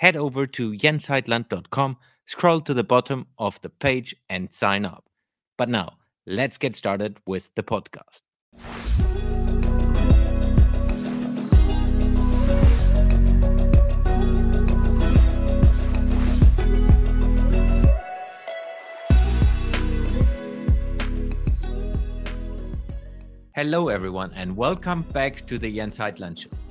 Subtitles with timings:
[0.00, 1.94] head over to jensheitland.com,
[2.24, 5.04] scroll to the bottom of the page, and sign up.
[5.58, 8.22] But now, let's get started with the podcast.
[23.54, 26.69] Hello, everyone, and welcome back to the Jens Heitland Show.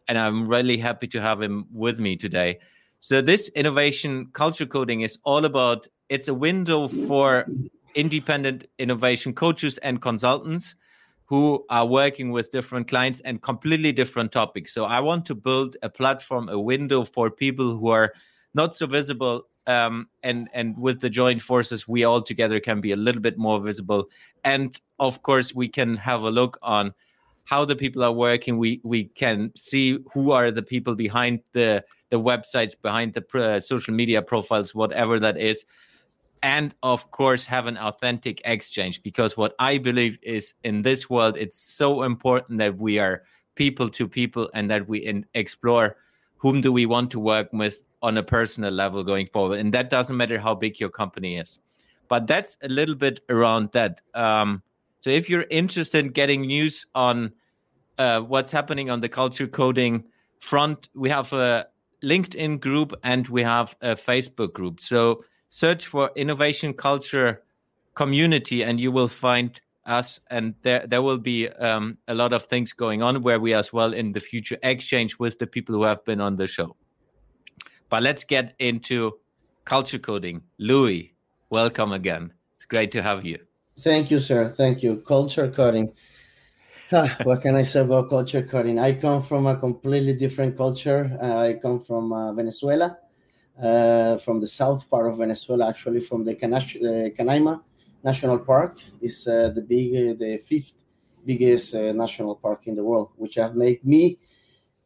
[0.09, 2.61] and I'm really happy to have him with me today.
[3.01, 5.89] So this innovation culture coding is all about.
[6.09, 7.47] It's a window for
[7.95, 10.75] independent innovation coaches and consultants
[11.29, 14.73] who are working with different clients and completely different topics.
[14.73, 18.15] So I want to build a platform, a window for people who are
[18.55, 19.43] not so visible.
[19.67, 23.37] Um, and and with the joint forces, we all together can be a little bit
[23.37, 24.09] more visible.
[24.43, 26.95] And of course, we can have a look on
[27.45, 28.57] how the people are working.
[28.57, 33.61] We we can see who are the people behind the the websites, behind the uh,
[33.61, 35.67] social media profiles, whatever that is
[36.43, 41.37] and of course have an authentic exchange because what i believe is in this world
[41.37, 43.23] it's so important that we are
[43.55, 45.97] people to people and that we in, explore
[46.39, 49.59] whom do we want to work with on a personal level going forward.
[49.59, 51.59] And that doesn't matter how big your company is.
[52.09, 54.01] But that's a little bit around that.
[54.15, 54.63] Um,
[55.01, 57.33] so if you're interested in getting news on
[57.99, 60.05] uh, what's happening on the culture coding
[60.39, 61.67] front we have a
[62.05, 64.81] linkedin group and we have a facebook group.
[64.81, 67.43] So search for innovation culture
[67.95, 72.45] community and you will find us and there there will be um, a lot of
[72.45, 75.83] things going on where we as well in the future exchange with the people who
[75.83, 76.77] have been on the show.
[77.89, 79.19] But let's get into
[79.65, 80.43] culture coding.
[80.59, 81.15] Louis
[81.51, 82.33] welcome again.
[82.57, 83.39] It's great to have you.
[83.79, 84.49] Thank you sir.
[84.49, 84.97] Thank you.
[84.97, 85.93] Culture coding.
[87.23, 88.79] What can i say about culture coding?
[88.79, 91.19] I come from a completely different culture.
[91.21, 92.97] Uh, i come from uh, venezuela
[94.25, 97.63] from the south part of Venezuela, actually from the Canash- uh, Canaima
[98.05, 98.79] National Park.
[99.01, 100.75] is uh, the big, the fifth
[101.25, 104.19] biggest uh, national park in the world, which have made me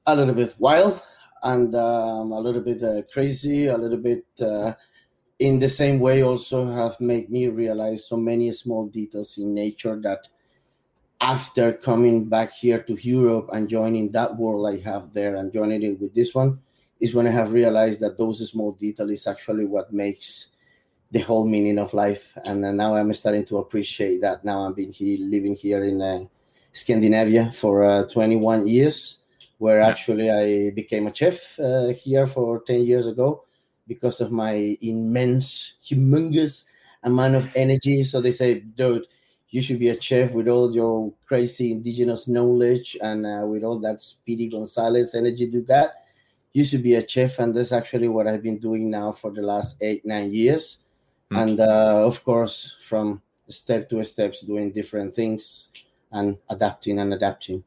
[0.07, 1.01] a little bit wild
[1.43, 4.73] and um, a little bit uh, crazy, a little bit uh,
[5.39, 9.99] in the same way also have made me realize so many small details in nature
[10.01, 10.29] that
[11.21, 15.83] after coming back here to Europe and joining that world I have there and joining
[15.83, 16.61] it with this one,
[17.03, 20.51] is when I have realized that those small details is actually what makes
[21.11, 22.33] the whole meaning of life.
[22.45, 24.45] And now I'm starting to appreciate that.
[24.45, 26.21] Now I'm being here, living here in uh,
[26.73, 29.19] Scandinavia for uh, 21 years
[29.59, 29.89] where yeah.
[29.89, 33.45] actually I became a chef uh, here for 10 years ago
[33.89, 36.67] because of my immense, humongous
[37.03, 38.05] amount of energy.
[38.05, 39.07] So they say, dude,
[39.51, 43.81] you should be a chef with all your crazy indigenous knowledge and uh, with all
[43.81, 45.91] that Speedy Gonzalez energy you got.
[46.53, 49.43] You to be a chef, and that's actually what I've been doing now for the
[49.43, 50.81] last eight, nine years.
[51.31, 51.43] Mm-hmm.
[51.43, 55.71] And uh, of course, from step to steps, doing different things
[56.13, 57.65] and adapting and adapting.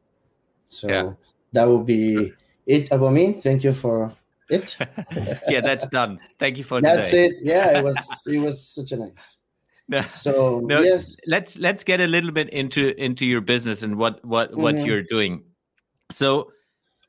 [0.67, 1.13] So yeah.
[1.53, 2.33] that will be
[2.65, 3.33] it about me.
[3.33, 4.13] Thank you for
[4.49, 4.77] it.
[5.49, 6.19] yeah, that's done.
[6.39, 7.27] Thank you for that's today.
[7.27, 7.35] it.
[7.41, 7.97] Yeah, it was
[8.27, 9.39] it was such a nice.
[9.87, 13.97] No, so no, yes, let's let's get a little bit into into your business and
[13.97, 14.85] what what what mm-hmm.
[14.85, 15.43] you're doing.
[16.11, 16.51] So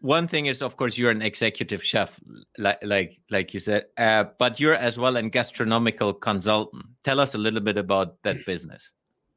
[0.06, 2.20] one thing is of course you're an executive chef
[2.58, 6.84] like like like you said uh, but you're as well a gastronomical consultant.
[7.02, 8.92] Tell us a little bit about that business.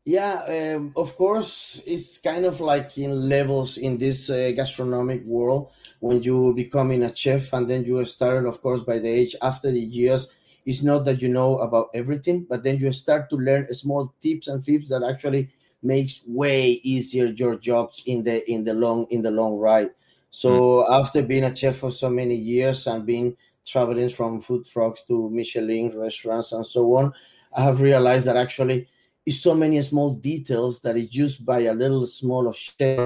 [0.05, 5.71] Yeah um, of course it's kind of like in levels in this uh, gastronomic world.
[5.99, 9.71] When you becoming a chef and then you started of course by the age after
[9.71, 10.29] the years
[10.65, 14.47] it's not that you know about everything but then you start to learn small tips
[14.47, 15.49] and tips that actually
[15.81, 19.89] makes way easier your jobs in the in the long in the long ride
[20.31, 20.99] so mm.
[20.99, 23.35] after being a chef for so many years and being
[23.65, 27.13] traveling from food trucks to Michelin restaurants and so on,
[27.53, 28.87] I have realized that actually
[29.25, 32.55] it's so many small details that is used by a little small of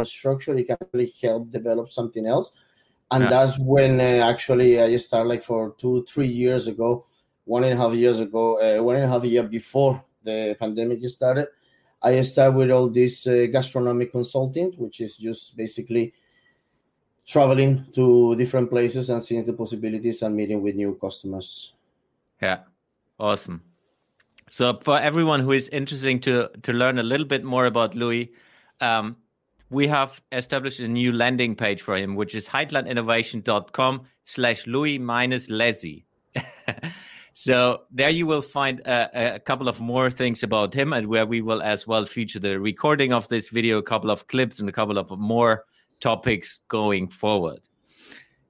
[0.08, 0.56] structure.
[0.56, 2.54] It can really help develop something else.
[3.12, 3.30] And yeah.
[3.30, 7.06] that's when uh, actually I started like for two, three years ago,
[7.46, 11.06] one and a half years ago, uh, one and a half year before the pandemic
[11.08, 11.48] started.
[12.02, 16.14] I started with all this uh, gastronomic consulting, which is just basically
[17.26, 21.74] traveling to different places and seeing the possibilities and meeting with new customers.
[22.42, 22.60] Yeah,
[23.20, 23.62] awesome.
[24.50, 28.32] So for everyone who is interested to to learn a little bit more about Louis,
[28.82, 29.18] um,
[29.70, 35.48] we have established a new landing page for him, which is heitlandinnovation.com slash Louis minus
[35.48, 36.04] Lezzi.
[37.34, 41.26] so there you will find a, a, couple of more things about him and where
[41.26, 44.70] we will as well feature the recording of this video, a couple of clips and
[44.70, 45.66] a couple of more
[46.04, 47.62] topics going forward.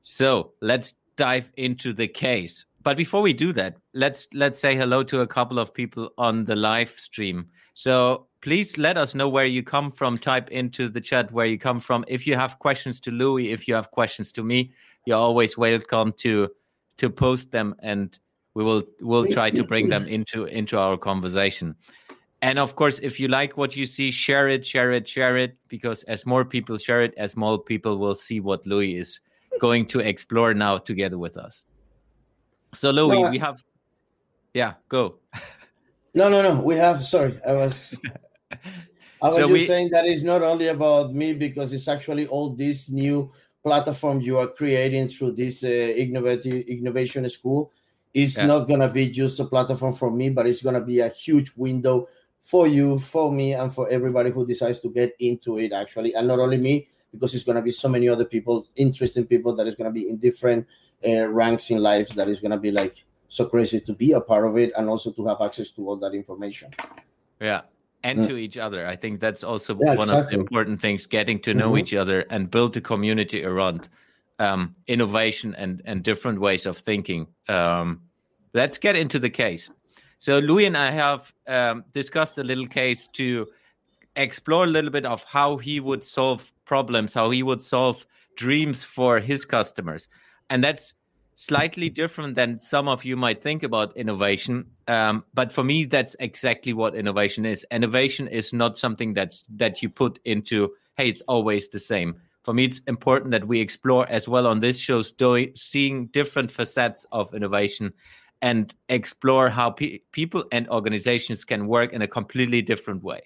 [0.02, 2.66] So let's dive into the case.
[2.82, 6.46] But before we do that, let's let's say hello to a couple of people on
[6.46, 7.48] the live stream.
[7.76, 10.18] So please let us know where you come from.
[10.18, 12.04] Type into the chat where you come from.
[12.08, 14.74] If you have questions to Louis, if you have questions to me,
[15.06, 16.50] you're always welcome to
[16.98, 18.20] to post them, and
[18.56, 21.76] we will we'll try to bring them into into our conversation.
[22.44, 25.56] And of course, if you like what you see, share it, share it, share it,
[25.70, 29.22] because as more people share it, as more people will see what Louis is
[29.62, 31.64] going to explore now together with us.
[32.74, 33.64] So, Louis, no, we have,
[34.54, 35.20] yeah, go.
[36.16, 36.62] No, no, no.
[36.62, 37.04] We have.
[37.08, 37.98] Sorry, I was.
[39.20, 39.66] I was so just we...
[39.66, 43.32] saying that it's not only about me because it's actually all this new
[43.64, 47.72] platform you are creating through this uh, innovative innovation school.
[48.14, 48.46] It's yeah.
[48.46, 52.08] not gonna be just a platform for me, but it's gonna be a huge window
[52.44, 56.14] for you, for me, and for everybody who decides to get into it, actually.
[56.14, 59.56] And not only me, because it's going to be so many other people, interesting people
[59.56, 60.68] that is going to be in different
[61.08, 64.20] uh, ranks in life that is going to be like so crazy to be a
[64.20, 66.70] part of it and also to have access to all that information.
[67.40, 67.62] Yeah.
[68.04, 68.28] And mm.
[68.28, 68.86] to each other.
[68.86, 70.20] I think that's also yeah, one exactly.
[70.20, 71.78] of the important things getting to know mm-hmm.
[71.78, 73.88] each other and build a community around
[74.40, 77.28] um, innovation and, and different ways of thinking.
[77.48, 78.02] Um,
[78.54, 79.70] let's get into the case.
[80.24, 83.46] So Louis and I have um, discussed a little case to
[84.16, 88.06] explore a little bit of how he would solve problems, how he would solve
[88.38, 90.08] dreams for his customers,
[90.50, 90.94] and that's
[91.36, 94.66] slightly different than some of you might think about innovation.
[94.88, 97.66] Um, but for me, that's exactly what innovation is.
[97.70, 102.16] Innovation is not something that's that you put into hey, it's always the same.
[102.46, 107.06] For me, it's important that we explore as well on this show, seeing different facets
[107.12, 107.92] of innovation
[108.44, 113.22] and explore how pe- people and organizations can work in a completely different way.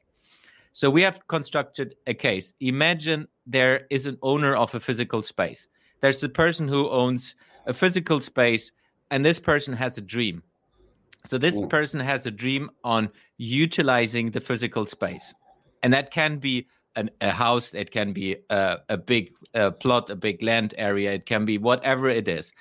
[0.74, 2.54] So we have constructed a case.
[2.60, 5.68] Imagine there is an owner of a physical space.
[6.02, 7.34] There's a person who owns
[7.66, 8.72] a physical space,
[9.10, 10.44] and this person has a dream.
[11.26, 11.68] So this mm.
[11.68, 15.34] person has a dream on utilizing the physical space,
[15.82, 20.12] and that can be an, a house, it can be a, a big uh, plot,
[20.12, 22.54] a big land area, it can be whatever it is.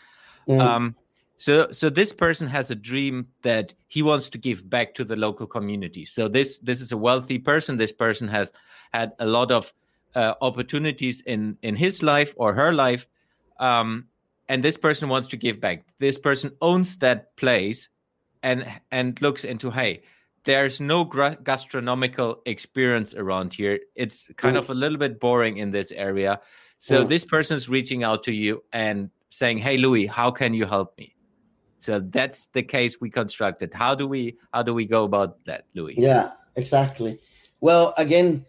[0.49, 0.61] Mm.
[0.61, 0.97] Um,
[1.37, 5.17] so so this person has a dream that he wants to give back to the
[5.17, 6.05] local community.
[6.05, 7.77] So this this is a wealthy person.
[7.77, 8.53] This person has
[8.93, 9.73] had a lot of
[10.15, 13.07] uh, opportunities in in his life or her life
[13.59, 14.07] um,
[14.49, 15.85] and this person wants to give back.
[15.99, 17.89] This person owns that place
[18.43, 20.03] and and looks into hey
[20.45, 23.81] there's no gra- gastronomical experience around here.
[23.97, 26.41] It's kind of a little bit boring in this area.
[26.79, 27.09] So mm.
[27.09, 31.16] this person's reaching out to you and saying, "Hey, Louis, how can you help me?"
[31.87, 33.73] So that's the case we constructed.
[33.73, 35.95] How do we how do we go about that, Louis?
[35.97, 37.21] Yeah, exactly.
[37.61, 38.45] Well, again,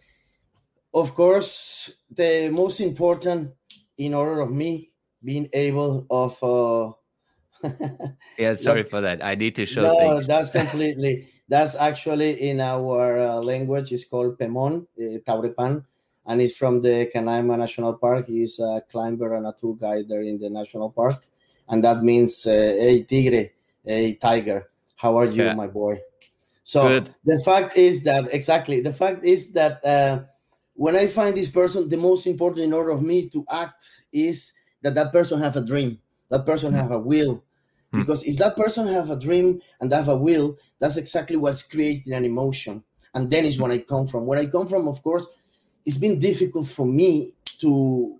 [0.92, 3.54] of course, the most important
[3.96, 4.90] in order of me
[5.22, 6.90] being able of uh,
[8.38, 10.28] yeah sorry for that i need to show no things.
[10.28, 15.82] that's completely that's actually in our uh, language it's called pemon uh, taurepan
[16.26, 20.22] and it's from the canaima national park he's a climber and a tour guide there
[20.22, 21.26] in the national park
[21.68, 23.50] and that means uh, hey tigre
[23.84, 25.54] hey tiger how are you yeah.
[25.54, 25.98] my boy
[26.64, 27.14] so Good.
[27.24, 30.20] the fact is that exactly the fact is that uh,
[30.78, 34.52] when I find this person, the most important in order of me to act is
[34.82, 35.98] that that person have a dream,
[36.30, 37.42] that person have a will.
[37.90, 37.98] Hmm.
[37.98, 42.12] Because if that person have a dream and have a will, that's exactly what's creating
[42.12, 42.84] an emotion.
[43.12, 44.24] And then is when I come from.
[44.24, 45.26] Where I come from, of course,
[45.84, 48.17] it's been difficult for me to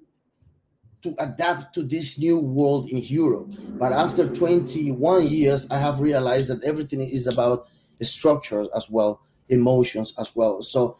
[1.02, 3.48] to adapt to this new world in Europe.
[3.78, 7.68] But after 21 years, I have realized that everything is about
[8.02, 10.62] structures as well, emotions as well.
[10.62, 10.98] So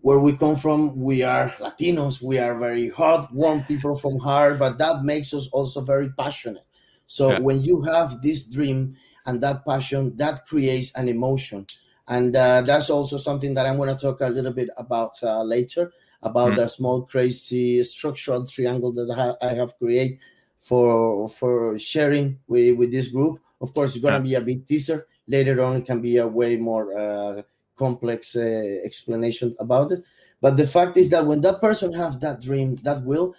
[0.00, 2.20] where we come from, we are Latinos.
[2.20, 6.66] We are very hard, warm people from heart, but that makes us also very passionate.
[7.06, 7.38] So yeah.
[7.38, 8.96] when you have this dream
[9.26, 11.66] and that passion, that creates an emotion.
[12.06, 15.42] And uh, that's also something that I'm going to talk a little bit about uh,
[15.42, 15.90] later
[16.24, 16.56] about mm.
[16.56, 20.18] the small, crazy structural triangle that I have created
[20.60, 23.38] for for sharing with, with this group.
[23.60, 24.40] Of course, it's going to yeah.
[24.40, 25.06] be a big teaser.
[25.26, 27.42] Later on, it can be a way more uh,
[27.76, 30.02] complex uh, explanation about it.
[30.40, 33.34] But the fact is that when that person has that dream, that will,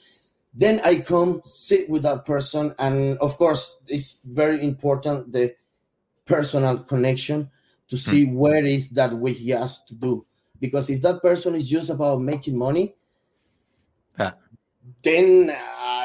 [0.54, 5.54] then I come sit with that person, and of course, it's very important the
[6.26, 7.52] personal connection
[7.90, 8.34] to see mm.
[8.34, 10.26] where is that what he has to do.
[10.60, 12.96] Because if that person is just about making money,
[14.18, 14.32] yeah.
[15.04, 15.56] then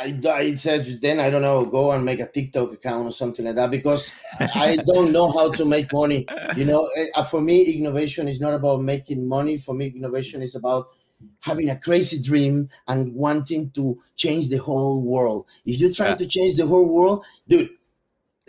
[0.01, 3.45] I, I said, then I don't know, go and make a TikTok account or something
[3.45, 6.27] like that because I don't know how to make money.
[6.57, 9.57] You know, eh, uh, for me, innovation is not about making money.
[9.59, 10.89] For me, innovation is about
[11.41, 15.47] having a crazy dream and wanting to change the whole world.
[15.65, 16.17] If you're trying yeah.
[16.17, 17.71] to change the whole world, dude,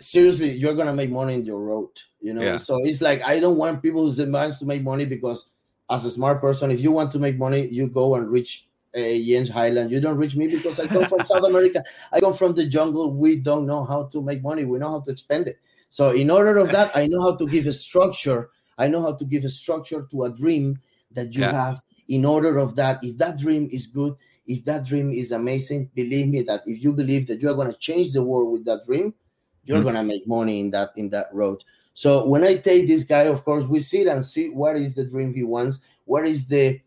[0.00, 1.90] seriously, you're gonna make money in your road.
[2.20, 2.56] You know, yeah.
[2.56, 5.46] so it's like I don't want people who's advanced to make money because
[5.92, 9.00] as a smart person, if you want to make money, you go and reach uh,
[9.00, 9.90] Jens Heitland.
[9.90, 11.84] You don't reach me because I come from South America.
[12.12, 13.12] I come from the jungle.
[13.12, 14.64] We don't know how to make money.
[14.64, 15.58] We know how to spend it.
[15.90, 18.50] So in order of that, I know how to give a structure.
[18.78, 20.78] I know how to give a structure to a dream
[21.10, 21.52] that you yeah.
[21.52, 21.82] have.
[22.08, 24.14] In order of that, if that dream is good,
[24.46, 27.70] if that dream is amazing, believe me that if you believe that you are going
[27.70, 29.14] to change the world with that dream,
[29.64, 29.84] you're mm-hmm.
[29.84, 31.62] going to make money in that in that road.
[31.94, 35.04] So when I take this guy, of course, we sit and see what is the
[35.04, 36.80] dream he wants, what is the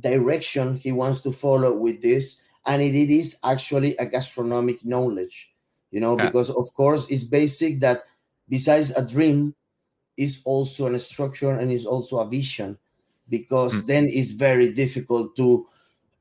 [0.00, 5.52] direction he wants to follow with this and it, it is actually a gastronomic knowledge
[5.90, 6.26] you know yeah.
[6.26, 8.04] because of course it's basic that
[8.48, 9.54] besides a dream
[10.16, 12.76] is also a structure and is also a vision
[13.28, 13.86] because mm.
[13.86, 15.66] then it's very difficult to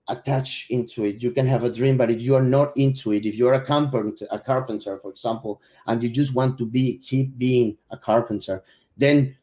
[0.10, 3.26] attach into it you can have a dream but if you are not into it
[3.26, 7.38] if you're a carpenter a carpenter for example and you just want to be keep
[7.38, 8.62] being a carpenter
[8.98, 9.36] then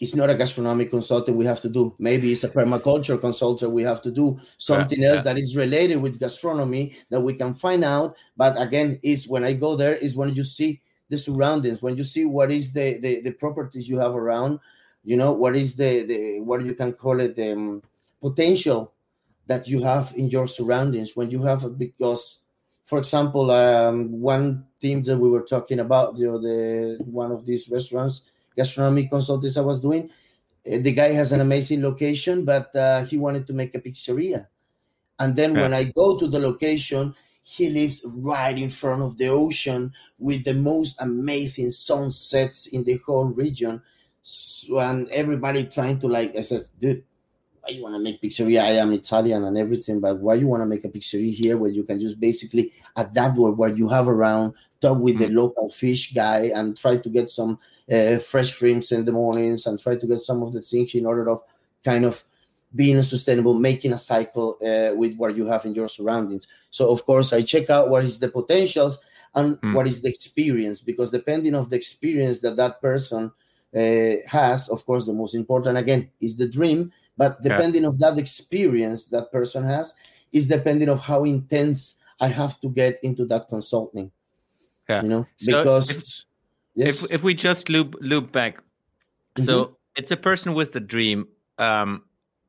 [0.00, 1.94] it's not a gastronomic consultant we have to do.
[1.98, 5.22] Maybe it's a permaculture consultant we have to do something yeah, else yeah.
[5.22, 8.16] that is related with gastronomy that we can find out.
[8.36, 12.04] But again, is when I go there is when you see the surroundings, when you
[12.04, 14.60] see what is the the, the properties you have around,
[15.02, 17.82] you know, what is the the what you can call it the um,
[18.20, 18.92] potential
[19.46, 22.40] that you have in your surroundings when you have because
[22.84, 27.46] for example um, one theme that we were talking about you know, the one of
[27.46, 28.22] these restaurants
[28.56, 30.10] gastronomic consultants I was doing.
[30.66, 34.46] Uh, the guy has an amazing location, but uh, he wanted to make a pizzeria.
[35.18, 35.62] And then yeah.
[35.62, 40.44] when I go to the location, he lives right in front of the ocean with
[40.44, 43.80] the most amazing sunsets in the whole region.
[44.22, 47.04] So, and everybody trying to like, I says, dude,
[47.66, 48.62] why you want to make pizzeria?
[48.62, 51.70] I am Italian and everything, but why you want to make a pizzeria here where
[51.70, 55.24] you can just basically adapt what what you have around, talk with mm-hmm.
[55.24, 57.58] the local fish guy, and try to get some
[57.90, 61.06] uh, fresh shrimps in the mornings and try to get some of the things in
[61.06, 61.42] order of
[61.84, 62.24] kind of
[62.74, 66.46] being sustainable, making a cycle uh, with what you have in your surroundings.
[66.70, 68.98] So of course, I check out what is the potentials
[69.34, 69.74] and mm.
[69.74, 73.32] what is the experience because depending of the experience that that person
[73.76, 77.88] uh, has, of course, the most important again is the dream but depending yeah.
[77.88, 79.94] of that experience that person has
[80.32, 84.10] is depending of how intense i have to get into that consulting
[84.88, 86.24] yeah you know so because if,
[86.74, 87.02] yes.
[87.02, 88.62] if, if we just loop loop back
[89.36, 89.72] so mm-hmm.
[89.96, 91.26] it's a person with a dream
[91.58, 92.02] um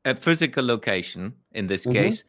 [0.04, 1.92] a physical location in this mm-hmm.
[1.92, 2.24] case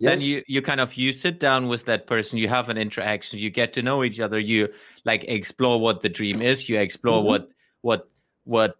[0.00, 3.38] then you you kind of you sit down with that person you have an interaction
[3.38, 4.68] you get to know each other you
[5.04, 7.28] like explore what the dream is you explore mm-hmm.
[7.28, 7.50] what
[7.82, 8.08] what
[8.44, 8.76] what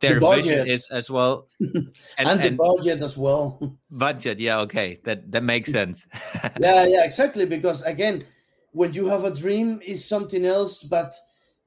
[0.00, 1.48] their the vision is as well.
[2.18, 3.78] And, and the and budget as well.
[3.90, 5.00] Budget yeah okay.
[5.04, 6.06] That that makes sense.
[6.60, 8.24] Yeah yeah exactly because again
[8.72, 11.14] when you have a dream is something else but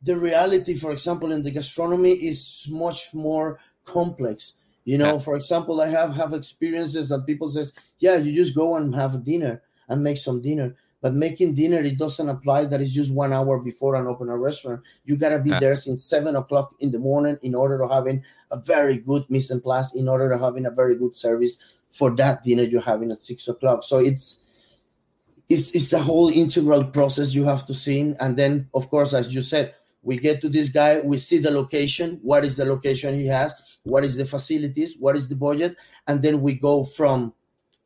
[0.01, 4.53] the reality for example in the gastronomy is much more complex.
[4.85, 5.19] You know yeah.
[5.19, 9.15] for example i have have experiences that people says yeah you just go and have
[9.15, 10.75] a dinner and make some dinner
[11.05, 14.35] but making dinner, it doesn't apply that it's just one hour before and open a
[14.35, 14.81] restaurant.
[15.03, 18.57] You gotta be there since seven o'clock in the morning in order to having a
[18.57, 21.57] very good mise en place, in order to having a very good service
[21.91, 23.83] for that dinner you're having at six o'clock.
[23.83, 24.39] So it's
[25.47, 28.15] it's it's a whole integral process you have to see.
[28.19, 31.51] And then, of course, as you said, we get to this guy, we see the
[31.51, 35.77] location, what is the location he has, what is the facilities, what is the budget,
[36.07, 37.31] and then we go from,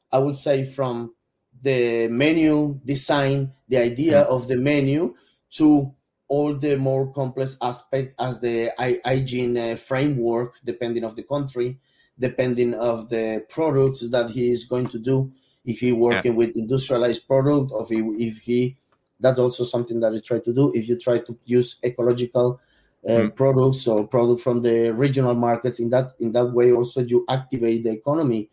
[0.10, 1.16] I would say, from
[1.62, 4.34] the menu design, the idea mm-hmm.
[4.34, 5.13] of the menu
[5.51, 5.94] to
[6.28, 8.72] all the more complex aspect as the
[9.04, 11.80] hygiene uh, framework, depending of the country,
[12.18, 15.32] depending of the products that he is going to do.
[15.66, 16.38] If he working yeah.
[16.38, 18.78] with industrialized product, or if he, if he,
[19.20, 20.72] that's also something that I try to do.
[20.74, 22.62] If you try to use ecological
[23.08, 23.36] uh, mm.
[23.36, 27.84] products or product from the regional markets, in that in that way also you activate
[27.84, 28.50] the economy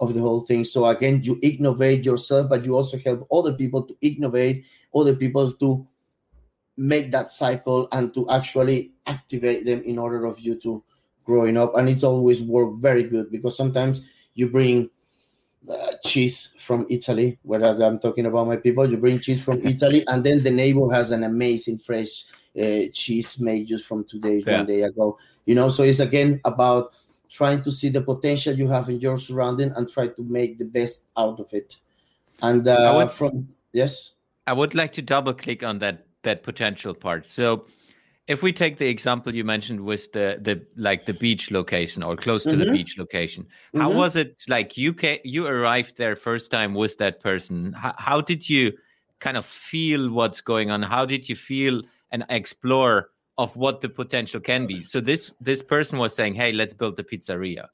[0.00, 0.64] of the whole thing.
[0.64, 5.52] So again, you innovate yourself, but you also help other people to innovate, other people
[5.52, 5.86] to
[6.76, 10.82] make that cycle and to actually activate them in order of you to
[11.24, 11.76] growing up.
[11.76, 14.00] And it's always worked very good because sometimes
[14.34, 14.90] you bring
[15.70, 20.04] uh, cheese from Italy, whether I'm talking about my people, you bring cheese from Italy,
[20.08, 22.24] and then the neighbor has an amazing fresh
[22.60, 24.58] uh, cheese made just from two days, yeah.
[24.58, 25.18] one day ago.
[25.46, 26.94] You know, so it's again about
[27.34, 30.64] trying to see the potential you have in your surrounding and try to make the
[30.64, 31.78] best out of it.
[32.40, 34.12] And uh, would, from yes,
[34.46, 37.26] I would like to double click on that that potential part.
[37.26, 37.66] So
[38.26, 42.16] if we take the example you mentioned with the the like the beach location or
[42.16, 42.60] close to mm-hmm.
[42.60, 43.98] the beach location how mm-hmm.
[43.98, 48.20] was it like you ca- you arrived there first time with that person how, how
[48.20, 48.72] did you
[49.18, 51.82] kind of feel what's going on how did you feel
[52.12, 54.82] and explore of what the potential can be.
[54.82, 57.68] So this this person was saying, "Hey, let's build the pizzeria."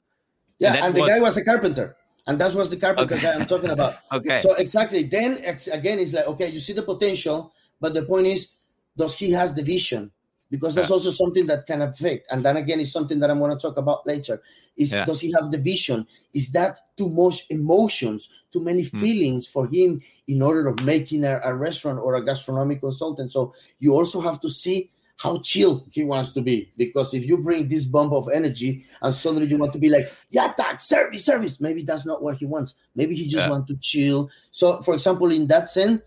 [0.59, 1.09] Yeah, and, and the was...
[1.09, 1.97] guy was a carpenter,
[2.27, 3.23] and that was the carpenter okay.
[3.23, 3.95] guy I'm talking about.
[4.11, 4.39] okay.
[4.39, 8.49] So exactly, then again, it's like, okay, you see the potential, but the point is,
[8.97, 10.11] does he has the vision?
[10.49, 10.95] Because that's yeah.
[10.95, 12.29] also something that can affect.
[12.29, 14.41] And then again, is something that I'm going to talk about later.
[14.75, 15.05] Is yeah.
[15.05, 16.05] does he have the vision?
[16.33, 18.99] Is that too much emotions, too many hmm.
[18.99, 19.51] feelings mm.
[19.51, 23.31] for him in order of making a, a restaurant or a gastronomic consultant?
[23.31, 26.71] So you also have to see how chill he wants to be.
[26.77, 30.11] Because if you bring this bump of energy and suddenly you want to be like,
[30.29, 32.73] yeah, that service, service, maybe that's not what he wants.
[32.95, 33.49] Maybe he just yeah.
[33.49, 34.31] wants to chill.
[34.49, 36.01] So, for example, in that sense,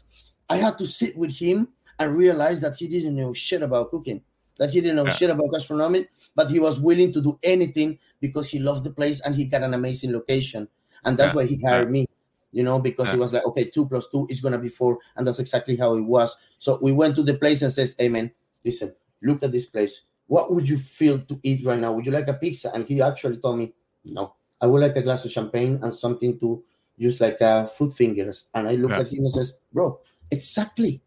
[0.51, 1.69] I had to sit with him
[2.01, 4.21] and realize that he didn't know shit about cooking,
[4.59, 5.15] that he didn't know yeah.
[5.15, 9.21] shit about gastronomy, but he was willing to do anything because he loved the place
[9.21, 10.67] and he got an amazing location.
[11.05, 11.37] And that's yeah.
[11.37, 12.07] why he hired me
[12.51, 13.15] you know, because yeah.
[13.15, 15.97] he was like, okay, two plus two is gonna be four, and that's exactly how
[15.97, 16.37] it was.
[16.59, 18.31] So we went to the place and says, "Hey man,
[18.65, 20.03] listen, look at this place.
[20.27, 21.93] What would you feel to eat right now?
[21.93, 22.71] Would you like a pizza?
[22.73, 26.39] And he actually told me, no, I would like a glass of champagne and something
[26.41, 26.63] to
[26.97, 28.47] use like uh, food fingers.
[28.55, 29.01] And I look yeah.
[29.01, 31.03] at him and says, bro, exactly.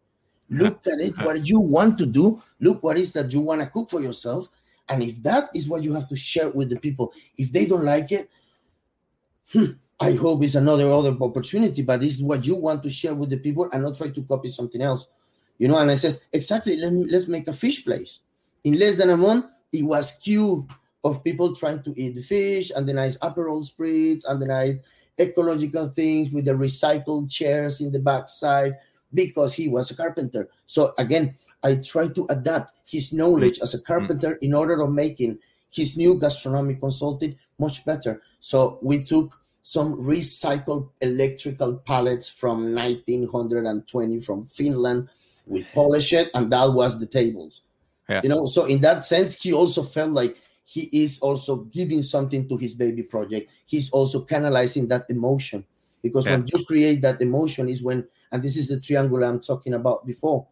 [0.50, 2.42] Look at it, what you want to do.
[2.60, 4.48] Look what is that you want to cook for yourself.
[4.88, 7.84] And if that is what you have to share with the people, if they don't
[7.84, 8.30] like it,
[9.52, 13.14] hmm, I hope it's another other opportunity, but this is what you want to share
[13.14, 15.06] with the people and not try to copy something else.
[15.58, 18.20] You know, and I says, exactly, let let's make a fish place.
[18.64, 20.66] In less than a month, it was queue
[21.04, 24.78] of people trying to eat fish and the nice Aperol spritz and the nice
[25.18, 28.76] ecological things with the recycled chairs in the backside
[29.14, 30.48] because he was a carpenter.
[30.66, 35.38] So again, I try to adapt his knowledge as a carpenter in order of making
[35.70, 38.22] his new gastronomic consultant much better.
[38.40, 45.08] So we took some recycled electrical pallets from 1920 from Finland
[45.48, 47.62] we polish it, and that was the tables.
[48.08, 48.20] Yeah.
[48.22, 52.48] You know, so in that sense, he also felt like he is also giving something
[52.48, 53.50] to his baby project.
[53.66, 55.64] He's also canalizing that emotion
[56.02, 56.36] because yeah.
[56.36, 60.06] when you create that emotion is when, and this is the triangle I'm talking about
[60.06, 60.46] before.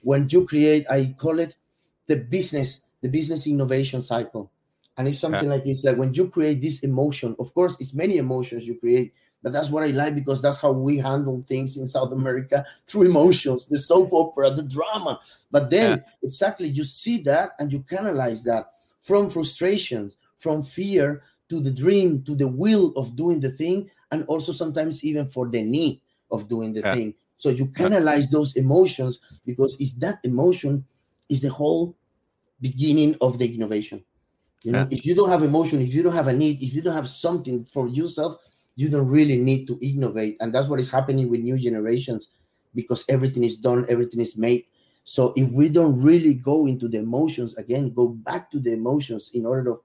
[0.00, 1.56] When you create, I call it
[2.06, 4.50] the business, the business innovation cycle.
[4.96, 5.56] And it's something yeah.
[5.56, 9.12] like it's like when you create this emotion, of course, it's many emotions you create,
[9.42, 13.02] but that's what I like because that's how we handle things in South America through
[13.02, 15.20] emotions, the soap opera, the drama.
[15.50, 16.12] But then yeah.
[16.22, 22.22] exactly you see that and you canalize that from frustrations, from fear to the dream,
[22.24, 23.90] to the will of doing the thing.
[24.10, 26.94] and also sometimes even for the need of doing the yeah.
[26.94, 27.14] thing.
[27.36, 30.84] So you canalize those emotions because it's that emotion
[31.28, 31.94] is the whole
[32.60, 34.02] beginning of the innovation.
[34.64, 34.96] You know, yeah.
[34.96, 37.08] if you don't have emotion, if you don't have a need, if you don't have
[37.08, 38.36] something for yourself,
[38.78, 40.36] you don't really need to innovate.
[40.38, 42.28] And that's what is happening with new generations
[42.76, 44.66] because everything is done, everything is made.
[45.02, 49.32] So if we don't really go into the emotions again, go back to the emotions
[49.34, 49.80] in order of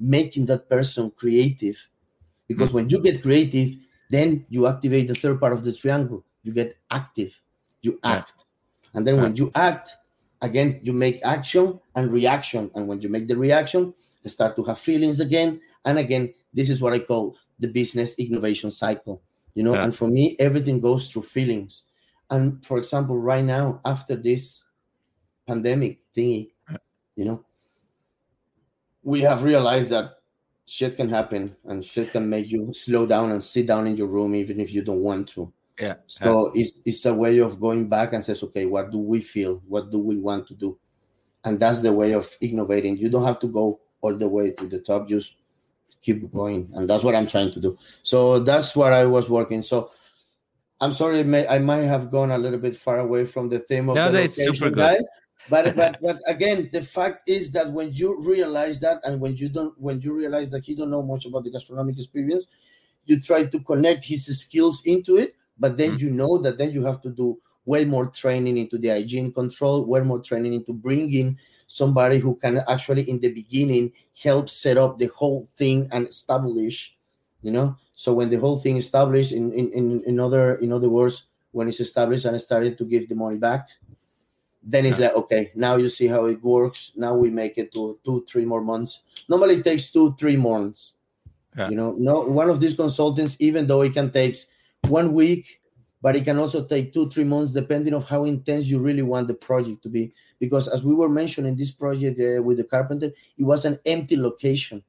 [0.00, 1.76] making that person creative.
[2.48, 3.76] Because when you get creative,
[4.08, 6.24] then you activate the third part of the triangle.
[6.42, 7.38] You get active,
[7.82, 8.46] you act.
[8.94, 9.94] And then when you act,
[10.40, 12.70] again, you make action and reaction.
[12.74, 15.60] And when you make the reaction, they start to have feelings again.
[15.84, 19.22] And again, this is what I call the business innovation cycle.
[19.54, 19.84] You know, yeah.
[19.84, 21.84] and for me, everything goes through feelings.
[22.30, 24.64] And for example, right now, after this
[25.46, 26.50] pandemic thingy,
[27.16, 27.44] you know,
[29.02, 30.18] we have realized that
[30.66, 34.06] shit can happen and shit can make you slow down and sit down in your
[34.06, 35.52] room even if you don't want to.
[35.80, 35.94] Yeah.
[36.06, 36.60] So yeah.
[36.60, 39.62] it's it's a way of going back and says, okay, what do we feel?
[39.66, 40.78] What do we want to do?
[41.44, 42.98] And that's the way of innovating.
[42.98, 45.08] You don't have to go all the way to the top.
[45.08, 45.36] Just
[46.00, 47.78] keep going, and that's what I'm trying to do.
[48.02, 49.62] So that's what I was working.
[49.62, 49.90] So
[50.80, 53.96] I'm sorry, I might have gone a little bit far away from the theme of
[53.96, 54.98] no, the location guy.
[55.50, 59.48] But but but again, the fact is that when you realize that, and when you
[59.48, 62.46] don't, when you realize that he don't know much about the gastronomic experience,
[63.06, 65.34] you try to connect his skills into it.
[65.58, 66.06] But then mm-hmm.
[66.06, 69.84] you know that then you have to do way more training into the hygiene control,
[69.84, 74.98] way more training into bringing somebody who can actually in the beginning help set up
[74.98, 76.96] the whole thing and establish,
[77.42, 77.76] you know.
[77.94, 81.68] So when the whole thing established, in in in, in other in other words, when
[81.68, 83.68] it's established and started to give the money back,
[84.62, 87.98] then it's like okay now you see how it works now we make it to
[88.04, 90.94] two three more months normally it takes two three months
[91.56, 91.70] yeah.
[91.70, 94.36] you know no one of these consultants even though it can take
[94.88, 95.57] one week
[96.00, 99.28] but it can also take two three months depending of how intense you really want
[99.28, 103.10] the project to be because as we were mentioning this project uh, with the carpenter
[103.36, 104.82] it was an empty location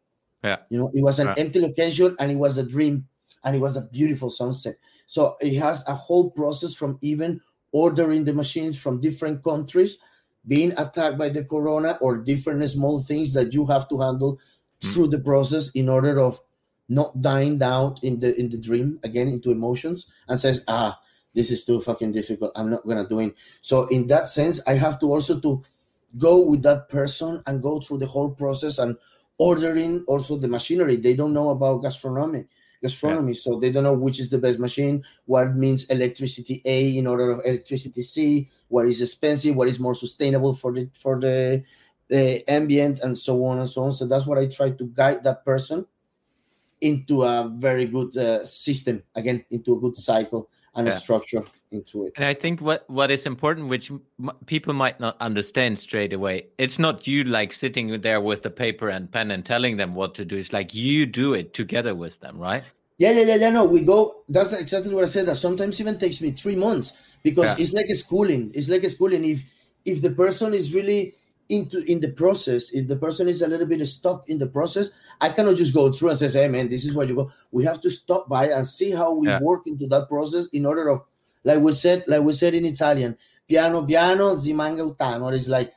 [0.44, 1.36] yeah you know it was an yeah.
[1.38, 3.06] empty location and it was a dream
[3.44, 4.76] and it was a beautiful sunset
[5.10, 7.42] so it has a whole process from even
[7.72, 9.98] ordering the machines from different countries,
[10.48, 14.94] being attacked by the corona, or different small things that you have to handle mm.
[14.94, 16.40] through the process in order of
[16.90, 21.00] not dying down in the in the dream again into emotions and says, ah,
[21.34, 22.52] this is too fucking difficult.
[22.56, 23.36] I'm not gonna do it.
[23.62, 25.64] So in that sense, I have to also to
[26.18, 28.98] go with that person and go through the whole process and
[29.38, 30.98] ordering also the machinery.
[30.98, 32.46] They don't know about gastronomy
[32.82, 33.34] gastronomy.
[33.34, 33.40] Yeah.
[33.40, 37.32] So they don't know which is the best machine, what means electricity A in order
[37.32, 41.64] of electricity C, what is expensive, what is more sustainable for the for the
[42.08, 43.92] the ambient and so on and so on.
[43.92, 45.86] So that's what I try to guide that person
[46.82, 50.94] into a very good uh, system again into a good cycle and yeah.
[50.94, 52.14] a structure into it.
[52.16, 56.48] And I think what what is important, which m- people might not understand straight away,
[56.58, 60.16] it's not you like sitting there with the paper and pen and telling them what
[60.16, 60.36] to do.
[60.38, 62.64] It's like you do it together with them, right?
[62.98, 63.50] Yeah, yeah, yeah, yeah.
[63.50, 64.24] No, we go.
[64.28, 65.26] That's exactly what I said.
[65.26, 67.64] That sometimes even takes me three months because yeah.
[67.64, 68.52] it's like a schooling.
[68.54, 69.26] It's like a schooling.
[69.26, 69.42] If
[69.86, 71.16] if the person is really
[71.50, 74.92] into in the process, if the person is a little bit stuck in the process,
[75.20, 77.66] I cannot just go through and say, "Hey, man, this is what you go." We
[77.66, 79.40] have to stop by and see how we yeah.
[79.42, 81.02] work into that process in order of
[81.44, 85.34] like we said, like we said in Italian, piano piano si mangia utano.
[85.34, 85.74] It's like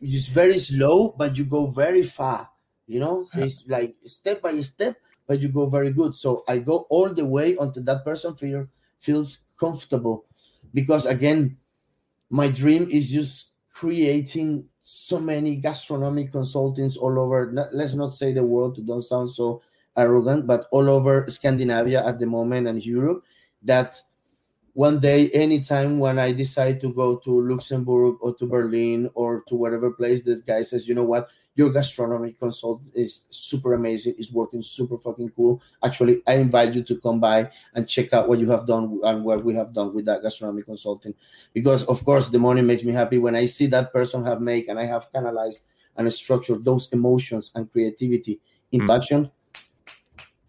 [0.00, 2.48] it's very slow, but you go very far.
[2.86, 3.44] You know, so yeah.
[3.44, 6.16] it's like step by step, but you go very good.
[6.16, 8.66] So I go all the way until that person feel,
[8.98, 10.24] feels comfortable,
[10.74, 11.58] because again,
[12.30, 17.52] my dream is just creating so many gastronomic consultants all over.
[17.72, 19.62] Let's not say the world to don't sound so
[19.96, 23.24] arrogant, but all over Scandinavia at the moment and Europe
[23.62, 24.00] that
[24.72, 29.56] one day, anytime when I decide to go to Luxembourg or to Berlin or to
[29.56, 31.28] whatever place, the guy says, you know what,
[31.60, 34.14] your gastronomy consult is super amazing.
[34.16, 35.60] It's working super fucking cool.
[35.84, 39.22] Actually, I invite you to come by and check out what you have done and
[39.22, 41.14] what we have done with that gastronomy consulting.
[41.52, 44.68] Because of course, the money makes me happy when I see that person have make
[44.68, 45.66] and I have canalized
[45.98, 48.40] and structured those emotions and creativity
[48.72, 48.96] in mm.
[48.96, 49.30] action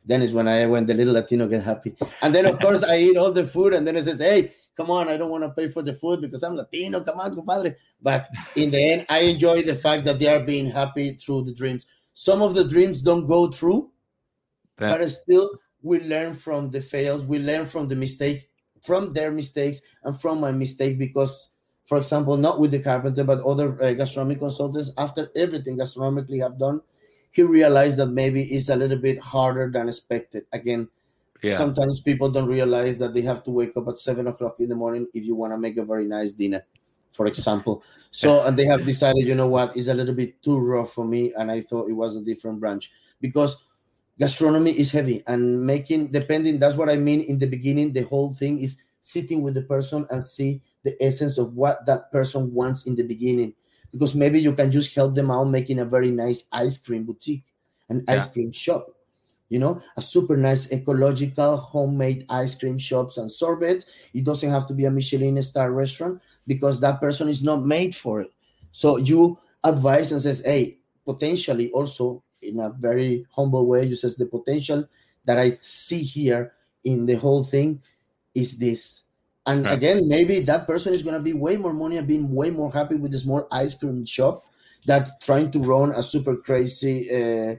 [0.05, 1.95] then is when I when the little Latino get happy.
[2.23, 4.91] And then of course I eat all the food, and then it says, "Hey, come
[4.91, 7.01] on, I don't want to pay for the food because I'm Latino.
[7.01, 10.69] Come on, compadre." But in the end, I enjoy the fact that they are being
[10.69, 11.85] happy through the dreams.
[12.13, 13.91] Some of the dreams don't go through,
[14.79, 14.97] yeah.
[14.97, 15.49] but still
[15.81, 17.25] we learn from the fails.
[17.25, 18.49] We learn from the mistake,
[18.81, 21.49] from their mistakes, and from my mistake because.
[21.85, 24.91] For example, not with the carpenter, but other uh, gastronomic consultants.
[24.97, 26.79] After everything gastronomically have done,
[27.31, 30.45] he realized that maybe it's a little bit harder than expected.
[30.53, 30.87] Again,
[31.43, 31.57] Yeah.
[31.57, 34.75] Sometimes people don't realize that they have to wake up at seven o'clock in the
[34.75, 36.63] morning if you want to make a very nice dinner,
[37.11, 37.83] for example.
[38.13, 41.05] So, and they have decided, you know what, it's a little bit too rough for
[41.05, 43.63] me, and I thought it was a different branch because
[44.19, 46.59] gastronomy is heavy and making depending.
[46.59, 47.93] That's what I mean in the beginning.
[47.93, 52.11] The whole thing is sitting with the person and see the essence of what that
[52.11, 53.53] person wants in the beginning,
[53.93, 57.45] because maybe you can just help them out making a very nice ice cream boutique,
[57.87, 58.15] an yeah.
[58.15, 58.87] ice cream shop
[59.51, 63.85] you know a super nice ecological homemade ice cream shops and sorbets.
[64.13, 67.93] It doesn't have to be a michelin star restaurant because that person is not made
[67.93, 68.31] for it.
[68.71, 74.15] So you advise and says hey potentially also in a very humble way you says
[74.15, 74.87] the potential
[75.25, 77.79] that i see here in the whole thing
[78.33, 79.03] is this.
[79.45, 79.73] And right.
[79.73, 82.71] again maybe that person is going to be way more money and being way more
[82.71, 84.45] happy with the small ice cream shop
[84.85, 87.55] that trying to run a super crazy uh,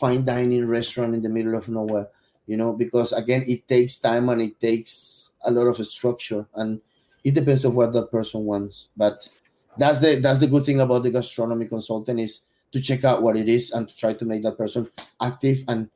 [0.00, 2.08] fine dining restaurant in the middle of nowhere
[2.46, 6.80] you know because again it takes time and it takes a lot of structure and
[7.24, 8.88] it depends on what that person wants.
[8.96, 9.28] But
[9.76, 13.36] that's the that's the good thing about the gastronomy consultant is to check out what
[13.36, 14.88] it is and to try to make that person
[15.20, 15.88] active and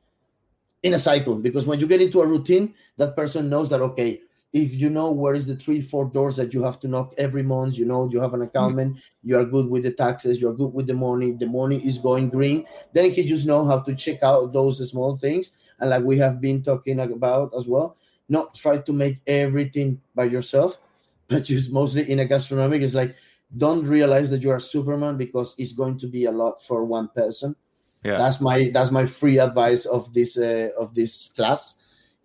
[0.83, 4.21] in a cycle because when you get into a routine that person knows that okay
[4.55, 7.43] if you know where is the three four doors that you have to knock every
[7.43, 9.27] month you know you have an accountant mm-hmm.
[9.27, 12.29] you are good with the taxes you're good with the money the money is going
[12.29, 15.51] green then he just know how to check out those small things.
[15.79, 17.97] And like we have been talking about as well
[18.29, 20.79] not try to make everything by yourself
[21.27, 23.15] but just mostly in a gastronomic it's like
[23.57, 27.09] don't realize that you are superman because it's going to be a lot for one
[27.15, 27.55] person.
[28.03, 28.17] Yeah.
[28.17, 31.75] That's my that's my free advice of this uh, of this class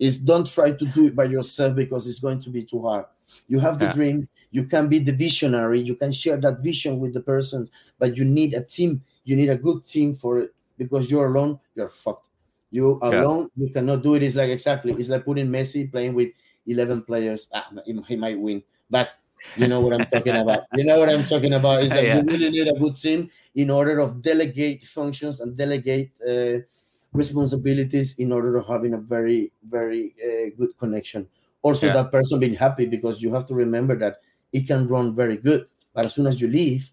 [0.01, 3.05] is don't try to do it by yourself because it's going to be too hard.
[3.47, 3.93] You have the yeah.
[3.93, 4.29] dream.
[4.51, 5.79] You can be the visionary.
[5.79, 9.05] You can share that vision with the person but you need a team.
[9.25, 12.27] You need a good team for it because you're alone you're fucked.
[12.71, 13.67] You alone yeah.
[13.67, 14.23] you cannot do it.
[14.23, 16.31] It's like exactly it's like putting messi playing with
[16.67, 17.49] 11 players.
[17.53, 17.71] Ah,
[18.09, 19.15] he might win but
[19.57, 20.65] you know what i'm talking about.
[20.75, 21.83] You know what i'm talking about.
[21.83, 22.17] Is that yeah.
[22.17, 26.65] you really need a good team in order of delegate functions and delegate uh,
[27.12, 31.27] responsibilities in order of having a very very uh, good connection.
[31.62, 31.92] Also yeah.
[31.94, 34.18] that person being happy because you have to remember that
[34.53, 36.90] it can run very good but as soon as you leave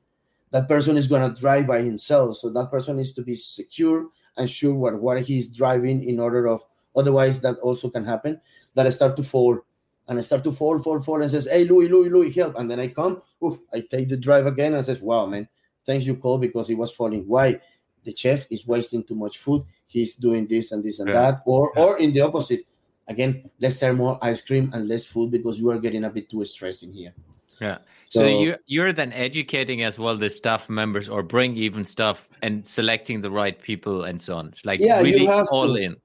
[0.52, 2.38] that person is going to drive by himself.
[2.38, 6.48] So that person needs to be secure and sure what what he's driving in order
[6.48, 6.64] of
[6.96, 8.40] otherwise that also can happen
[8.76, 9.60] that i start to fall.
[10.08, 12.58] And i start to fall fall fall and says hey louis louis louis help.
[12.58, 15.48] And then i come oof, i take the drive again and says wow man
[15.86, 17.28] thanks you call because he was falling.
[17.28, 17.60] Why?
[18.04, 21.32] The chef is wasting too much food he's doing this and this and yeah.
[21.32, 21.84] that or yeah.
[21.84, 22.66] or in the opposite
[23.08, 26.30] again let's serve more ice cream and less food because you are getting a bit
[26.30, 27.14] too stressing here
[27.60, 27.78] yeah
[28.10, 32.28] so, so you you're then educating as well the staff members or bring even stuff
[32.42, 35.82] and selecting the right people and so on like yeah, really you have all to.
[35.82, 35.96] in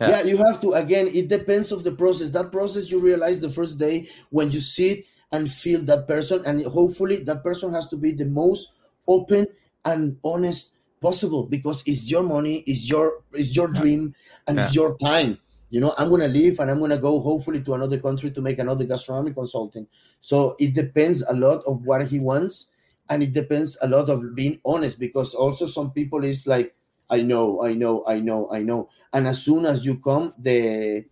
[0.00, 0.08] yeah.
[0.08, 0.22] yeah.
[0.22, 3.78] you have to again it depends of the process that process you realize the first
[3.78, 8.12] day when you sit and feel that person and hopefully that person has to be
[8.12, 8.72] the most
[9.08, 9.46] open
[9.84, 10.73] and honest
[11.04, 14.14] possible because it's your money, it's your it's your dream,
[14.48, 14.64] and yeah.
[14.64, 15.38] it's your time.
[15.68, 18.58] You know, I'm gonna leave and I'm gonna go hopefully to another country to make
[18.58, 19.86] another gastronomy consulting.
[20.20, 22.68] So it depends a lot of what he wants,
[23.10, 26.74] and it depends a lot of being honest because also some people is like,
[27.10, 31.04] I know, I know, I know, I know, and as soon as you come, the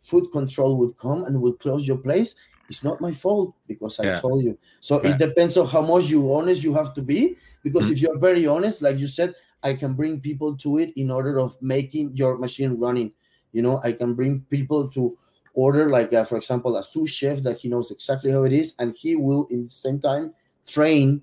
[0.00, 2.34] food control would come and will close your place
[2.70, 4.20] it's not my fault because I yeah.
[4.20, 4.56] told you.
[4.80, 7.36] So it depends on how much you honest you have to be.
[7.62, 7.92] Because mm-hmm.
[7.92, 11.38] if you're very honest, like you said, I can bring people to it in order
[11.38, 13.12] of making your machine running.
[13.52, 15.16] You know, I can bring people to
[15.54, 18.74] order, like uh, for example, a sous chef that he knows exactly how it is,
[18.78, 20.32] and he will in the same time
[20.66, 21.22] train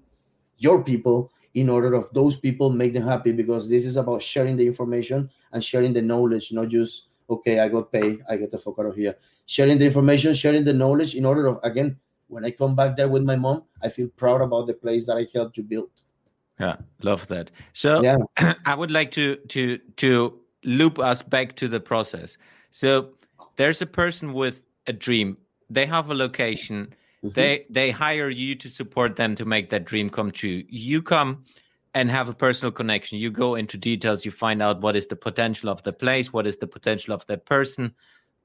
[0.57, 4.57] your people in order of those people make them happy because this is about sharing
[4.57, 8.57] the information and sharing the knowledge, not just okay, I got paid, I get the
[8.57, 9.15] fuck out of here.
[9.45, 11.97] Sharing the information, sharing the knowledge in order of again,
[12.27, 15.17] when I come back there with my mom, I feel proud about the place that
[15.17, 15.89] I helped you build.
[16.59, 17.51] Yeah, love that.
[17.73, 18.17] So yeah.
[18.65, 22.37] I would like to to to loop us back to the process.
[22.71, 23.13] So
[23.57, 25.37] there's a person with a dream.
[25.69, 26.93] They have a location.
[27.23, 27.29] Mm-hmm.
[27.33, 30.63] They they hire you to support them to make that dream come true.
[30.69, 31.43] You come
[31.93, 33.17] and have a personal connection.
[33.17, 34.25] You go into details.
[34.25, 37.25] You find out what is the potential of the place, what is the potential of
[37.27, 37.93] that person.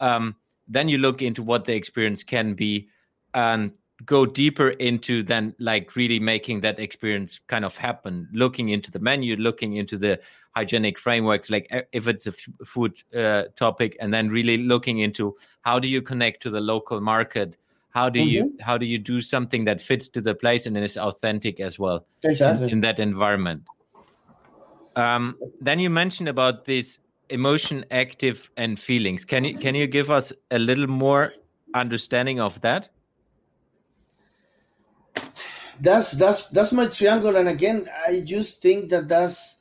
[0.01, 0.37] Um,
[0.69, 2.89] then you look into what the experience can be,
[3.35, 3.73] and
[4.05, 8.29] go deeper into then like really making that experience kind of happen.
[8.33, 10.21] Looking into the menu, looking into the
[10.55, 15.37] hygienic frameworks, like if it's a f- food uh, topic, and then really looking into
[15.63, 17.57] how do you connect to the local market
[17.91, 18.29] how do mm-hmm.
[18.29, 21.79] you how do you do something that fits to the place and is authentic as
[21.79, 22.69] well exactly.
[22.69, 23.63] in, in that environment
[24.97, 26.99] um, then you mentioned about this
[27.31, 29.25] emotion, active, and feelings.
[29.25, 31.35] Can you can you give us a little more
[31.75, 32.91] understanding of that?
[35.83, 39.59] That's that's that's my triangle, and again, I just think that that's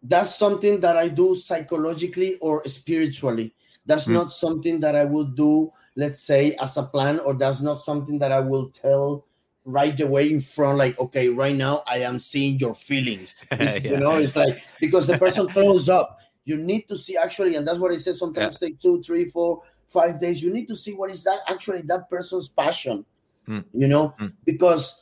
[0.00, 3.52] that's something that I do psychologically or spiritually.
[3.84, 4.12] That's mm.
[4.12, 8.20] not something that I will do, let's say, as a plan, or that's not something
[8.20, 9.26] that I will tell
[9.64, 13.76] right away in front like okay right now i am seeing your feelings yeah.
[13.76, 17.64] you know it's like because the person throws up you need to see actually and
[17.64, 18.66] that's what i said sometimes yeah.
[18.66, 22.10] take two three four five days you need to see what is that actually that
[22.10, 23.04] person's passion
[23.48, 23.64] mm.
[23.72, 24.14] you know?
[24.18, 24.32] Mm.
[24.44, 24.98] because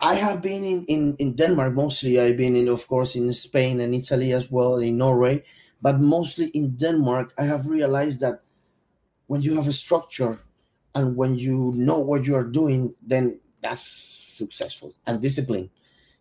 [0.00, 2.18] i have been in, in in denmark mostly.
[2.20, 5.44] I've been in of course in spain and italy as well in norway.
[5.82, 8.42] But mostly in denmark i have realized that
[9.26, 10.40] when you have a structure
[10.94, 13.82] and when you know what you are doing then that's
[14.40, 15.70] successful and discipline.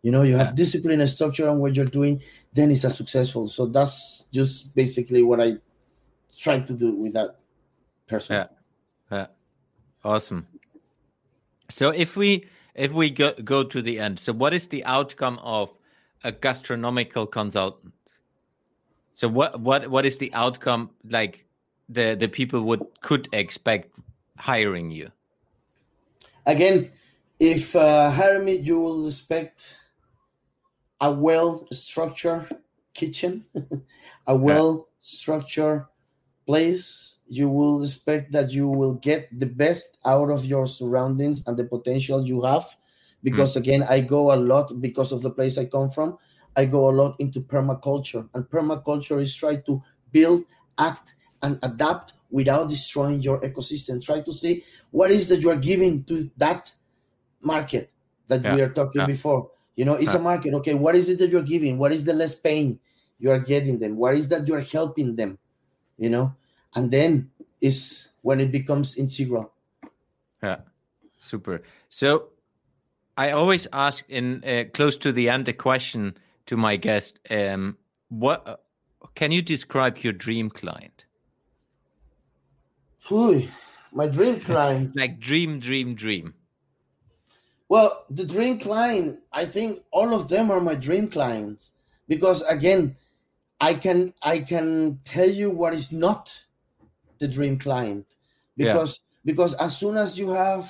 [0.01, 0.63] You know you have yeah.
[0.63, 2.21] discipline and structure on what you're doing
[2.53, 3.47] then it's a successful.
[3.47, 5.57] So that's just basically what i
[6.37, 7.35] try to do with that
[8.07, 8.35] person.
[8.35, 8.47] Yeah.
[9.11, 9.27] Yeah.
[10.03, 10.47] Awesome
[11.69, 15.39] so if we if we go, go to the end so what is the outcome
[15.41, 15.71] of
[16.23, 17.93] a gastronomical consultant
[19.13, 21.45] so what what what is the outcome like
[21.87, 23.93] the the people would could expect
[24.37, 25.09] hiring you
[26.45, 26.89] again
[27.39, 29.77] if uh, hire me, you will expect
[30.99, 32.47] a well structured
[32.93, 33.45] kitchen,
[34.27, 35.85] a well structured
[36.45, 37.18] place.
[37.29, 41.63] You will expect that you will get the best out of your surroundings and the
[41.63, 42.65] potential you have.
[43.23, 43.57] Because mm.
[43.57, 46.17] again, I go a lot because of the place I come from.
[46.57, 50.43] I go a lot into permaculture, and permaculture is try to build,
[50.77, 54.03] act, and adapt without destroying your ecosystem.
[54.03, 56.73] Try to see what is that you are giving to that
[57.41, 57.91] market
[58.27, 58.55] that yeah.
[58.55, 59.07] we are talking yeah.
[59.07, 59.51] before.
[59.75, 60.19] You know, it's yeah.
[60.19, 60.53] a market.
[60.55, 61.77] Okay, what is it that you're giving?
[61.77, 62.79] What is the less pain
[63.19, 63.95] you are getting them?
[63.95, 65.37] What is that you're helping them?
[65.97, 66.35] You know,
[66.75, 69.51] and then is when it becomes integral.
[70.41, 70.59] Yeah,
[71.17, 71.63] super.
[71.89, 72.29] So
[73.17, 77.19] I always ask in uh, close to the end a question to my guest.
[77.29, 77.77] Um,
[78.09, 78.55] what uh,
[79.15, 81.05] can you describe your dream client?
[83.11, 83.47] Ooh,
[83.91, 84.95] my dream client.
[84.95, 86.33] like dream, dream, dream.
[87.67, 91.73] Well, the dream client, I think all of them are my dream clients
[92.07, 92.95] because again,
[93.61, 96.45] I can I can tell you what is not
[97.19, 98.05] the dream client
[98.57, 99.31] because yeah.
[99.31, 100.69] because as soon as you have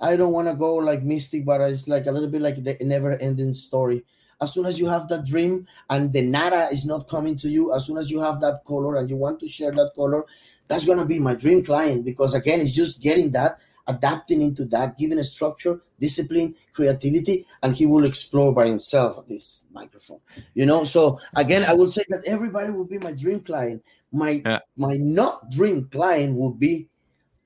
[0.00, 2.76] I don't want to go like mystic, but it's like a little bit like the
[2.82, 4.04] never ending story.
[4.40, 7.74] As soon as you have that dream and the nada is not coming to you,
[7.74, 10.26] as soon as you have that color and you want to share that color,
[10.68, 14.98] that's gonna be my dream client because again, it's just getting that adapting into that,
[14.98, 20.20] giving a structure, discipline, creativity, and he will explore by himself this microphone.
[20.54, 23.82] You know, so again, I will say that everybody will be my dream client.
[24.12, 24.60] My yeah.
[24.76, 26.88] my not dream client will be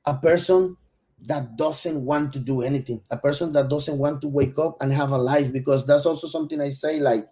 [0.06, 0.76] a person
[1.22, 4.92] that doesn't want to do anything, a person that doesn't want to wake up and
[4.92, 7.28] have a life, because that's also something I say like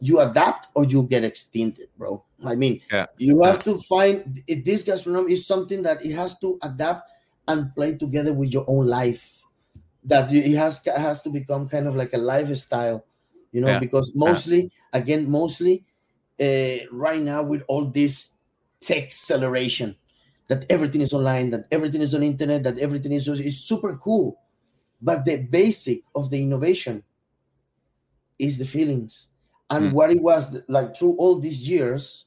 [0.00, 2.22] you adapt or you get extincted, bro.
[2.44, 3.06] I mean, yeah.
[3.16, 7.10] you have to find this gastronomy is something that it has to adapt
[7.48, 9.42] and play together with your own life
[10.04, 13.04] that it has has to become kind of like a lifestyle
[13.52, 13.78] you know yeah.
[13.78, 15.00] because mostly yeah.
[15.00, 15.84] again mostly
[16.40, 18.34] uh, right now with all this
[18.80, 19.96] tech acceleration
[20.48, 24.38] that everything is online that everything is on internet that everything is is super cool
[25.02, 27.02] but the basic of the innovation
[28.38, 29.28] is the feelings
[29.70, 29.92] and mm.
[29.92, 32.26] what it was like through all these years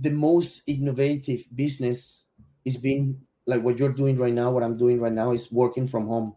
[0.00, 2.26] the most innovative business
[2.64, 5.86] is being like what you're doing right now, what I'm doing right now is working
[5.86, 6.36] from home.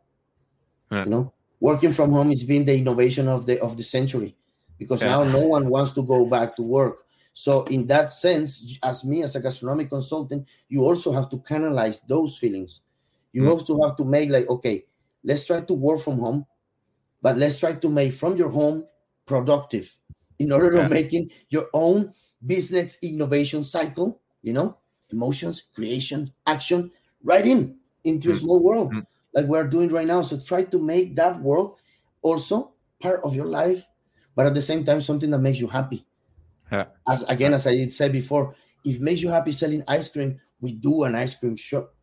[0.91, 1.03] Yeah.
[1.03, 4.35] You know, working from home is being the innovation of the of the century
[4.77, 5.09] because yeah.
[5.09, 7.05] now no one wants to go back to work.
[7.33, 12.01] So in that sense, as me as a gastronomic consultant, you also have to canalize
[12.01, 12.81] those feelings.
[13.33, 13.49] You mm.
[13.49, 14.85] also have to make like, okay,
[15.23, 16.45] let's try to work from home,
[17.21, 18.85] but let's try to make from your home
[19.25, 19.97] productive
[20.39, 20.83] in order yeah.
[20.83, 22.13] to making your own
[22.45, 24.77] business innovation cycle, you know,
[25.11, 26.91] emotions, creation, action,
[27.23, 28.33] right in into mm.
[28.33, 29.05] a small world mm.
[29.33, 30.21] like we're doing right now.
[30.21, 31.79] So try to make that world
[32.21, 33.85] also part of your life,
[34.35, 36.05] but at the same time something that makes you happy.
[36.71, 36.85] Yeah.
[37.07, 40.73] As again, as I said before, if it makes you happy selling ice cream, we
[40.73, 41.94] do an ice cream shop.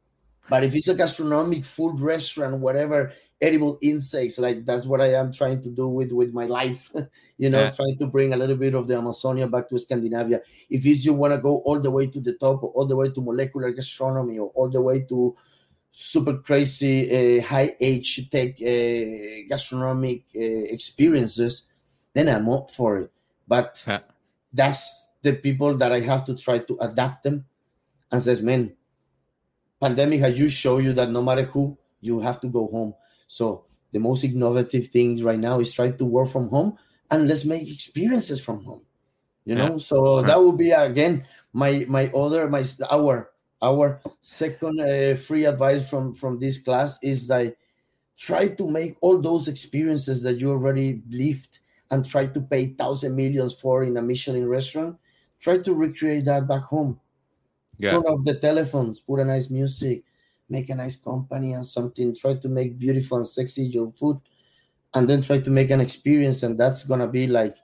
[0.49, 5.33] But if it's a gastronomic food restaurant, whatever, edible insects, like that's what I am
[5.33, 6.91] trying to do with with my life.
[7.39, 7.71] you know, yeah.
[7.71, 10.41] trying to bring a little bit of the Amazonia back to Scandinavia.
[10.69, 12.97] If it's you want to go all the way to the top, or all the
[12.97, 15.37] way to molecular gastronomy, or all the way to
[15.93, 21.67] super crazy uh, high age tech uh, gastronomic uh, experiences,
[22.15, 23.13] then I'm up for it.
[23.47, 24.01] But yeah.
[24.53, 27.45] that's the people that I have to try to adapt them
[28.11, 28.75] and says, man,
[29.83, 32.95] pandemic has you show you that no matter who, you have to go home.
[33.27, 36.79] So the most innovative thing right now is try to work from home
[37.11, 38.87] and let's make experiences from home.
[39.45, 39.79] You know, yeah.
[39.79, 43.31] so that would be again my my other my our
[43.61, 47.57] our second uh, free advice from from this class is that
[48.17, 51.59] try to make all those experiences that you already lived
[51.91, 54.97] and try to pay thousand millions for in a Michelin restaurant.
[55.41, 57.01] Try to recreate that back home.
[57.83, 57.91] Yeah.
[57.91, 60.05] Turn off the telephones, put a nice music,
[60.49, 62.15] make a nice company and something.
[62.15, 64.21] Try to make beautiful and sexy your food,
[64.95, 66.45] and then try to make an experience.
[66.45, 67.57] And that's gonna be like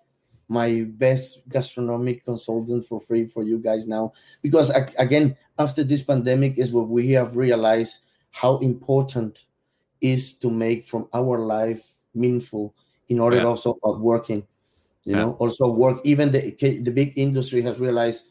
[0.48, 6.56] my best gastronomic consultant for free for you guys now because again after this pandemic
[6.56, 7.98] is what we have realized
[8.30, 9.44] how important
[10.00, 12.74] is to make from our life meaningful
[13.08, 13.44] in order yeah.
[13.44, 14.42] also of working
[15.04, 15.20] you yeah.
[15.20, 18.24] know also work even the the big industry has realized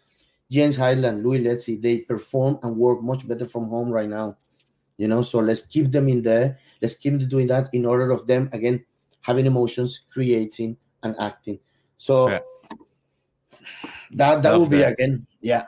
[0.49, 4.37] Jens Heitland, Lui Lezzi, they perform and work much better from home right now.
[4.97, 6.57] You know, so let's keep them in there.
[6.81, 8.83] Let's keep them doing that in order of them again
[9.21, 11.59] having emotions, creating and acting.
[11.97, 12.39] So yeah.
[14.11, 14.93] that that will be that.
[14.93, 15.65] again, yeah.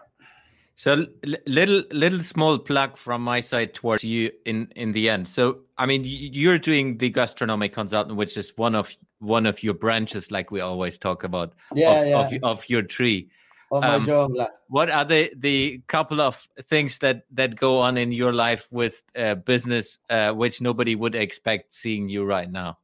[0.78, 1.06] So
[1.46, 5.28] little little small plug from my side towards you in in the end.
[5.28, 9.74] So I mean, you're doing the gastronomic consultant, which is one of one of your
[9.74, 12.20] branches, like we always talk about, yeah, of, yeah.
[12.20, 13.30] Of, of your tree.
[13.72, 14.06] Oh my um,
[14.68, 19.04] What are the the couple of things that that go on in your life with
[19.16, 22.78] uh, business, uh, which nobody would expect seeing you right now?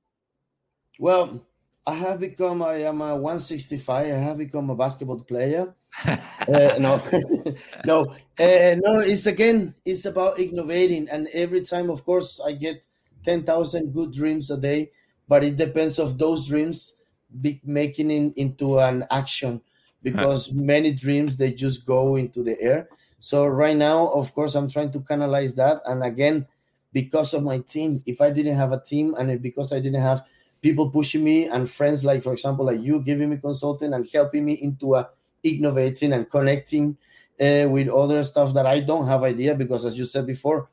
[1.00, 1.46] Well,
[1.86, 2.62] I have become.
[2.62, 4.06] I am a 165.
[4.08, 5.76] I have become a basketball player.
[6.08, 7.02] uh, no,
[7.84, 9.00] no, uh, no.
[9.02, 9.76] It's again.
[9.86, 12.86] It's about innovating, and every time, of course, I get
[13.24, 14.92] ten thousand good dreams a day.
[15.28, 16.96] But it depends of those dreams
[17.42, 19.62] be making it into an action
[20.06, 22.88] because many dreams they just go into the air.
[23.20, 26.48] So right now, of course, I'm trying to canalize that, and again,
[26.94, 28.02] because of my team.
[28.06, 30.24] If I didn't have a team, and because I didn't have
[30.66, 34.44] people pushing me and friends like for example like you giving me consulting and helping
[34.44, 35.08] me into a
[35.44, 36.98] innovating and connecting
[37.40, 40.70] uh, with other stuff that I don't have idea because as you said before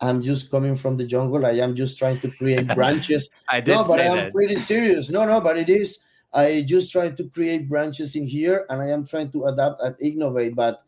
[0.00, 3.72] I'm just coming from the jungle I am just trying to create branches I did
[3.72, 4.32] no but I am that.
[4.32, 6.00] pretty serious no no but it is
[6.32, 9.94] I just try to create branches in here and I am trying to adapt and
[10.00, 10.82] innovate but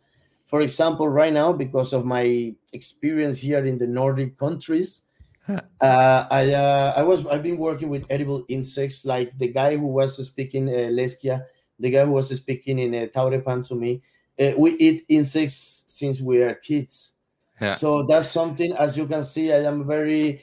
[0.47, 5.03] for example right now because of my experience here in the Nordic countries
[5.49, 9.86] uh, I uh, I was I've been working with edible insects, like the guy who
[9.86, 11.47] was speaking uh, Leskia,
[11.78, 14.03] the guy who was speaking in uh, Taurepan to me.
[14.39, 17.14] Uh, we eat insects since we are kids,
[17.61, 17.74] yeah.
[17.74, 18.72] so that's something.
[18.74, 20.43] As you can see, I am very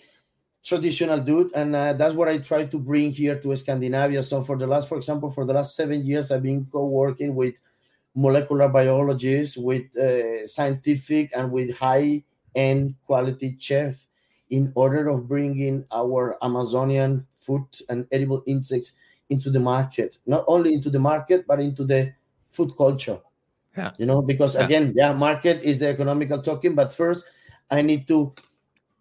[0.65, 4.23] traditional dude, and uh, that's what I try to bring here to Scandinavia.
[4.23, 7.53] So for the last, for example, for the last seven years, I've been co-working with
[8.15, 14.07] molecular biologists, with uh, scientific, and with high-end quality chef
[14.49, 18.93] in order of bringing our Amazonian food and edible insects
[19.29, 22.13] into the market, not only into the market, but into the
[22.49, 23.19] food culture.
[23.77, 23.91] Yeah.
[23.97, 24.65] You know, because yeah.
[24.65, 27.25] again, yeah, market is the economical token, but first
[27.69, 28.33] I need to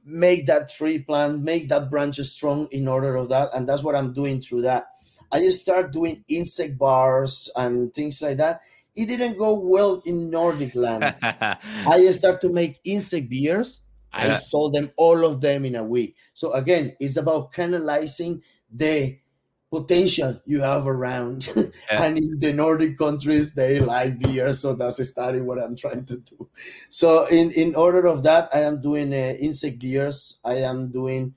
[0.04, 3.50] make that tree plant, make that branch strong in order of that.
[3.54, 4.86] And that's what I'm doing through that.
[5.32, 8.60] I just start doing insect bars and things like that.
[8.94, 11.16] It didn't go well in Nordic land.
[11.22, 13.80] I start to make insect beers
[14.14, 16.16] I sold them all of them in a week.
[16.34, 19.18] So again, it's about canalizing the
[19.74, 21.48] potential you have around.
[21.90, 22.04] Yeah.
[22.04, 26.16] and in the Nordic countries, they like beer, so that's exactly what I'm trying to
[26.18, 26.48] do.
[26.90, 30.40] So in in order of that, I am doing uh, insect beers.
[30.44, 31.34] I am doing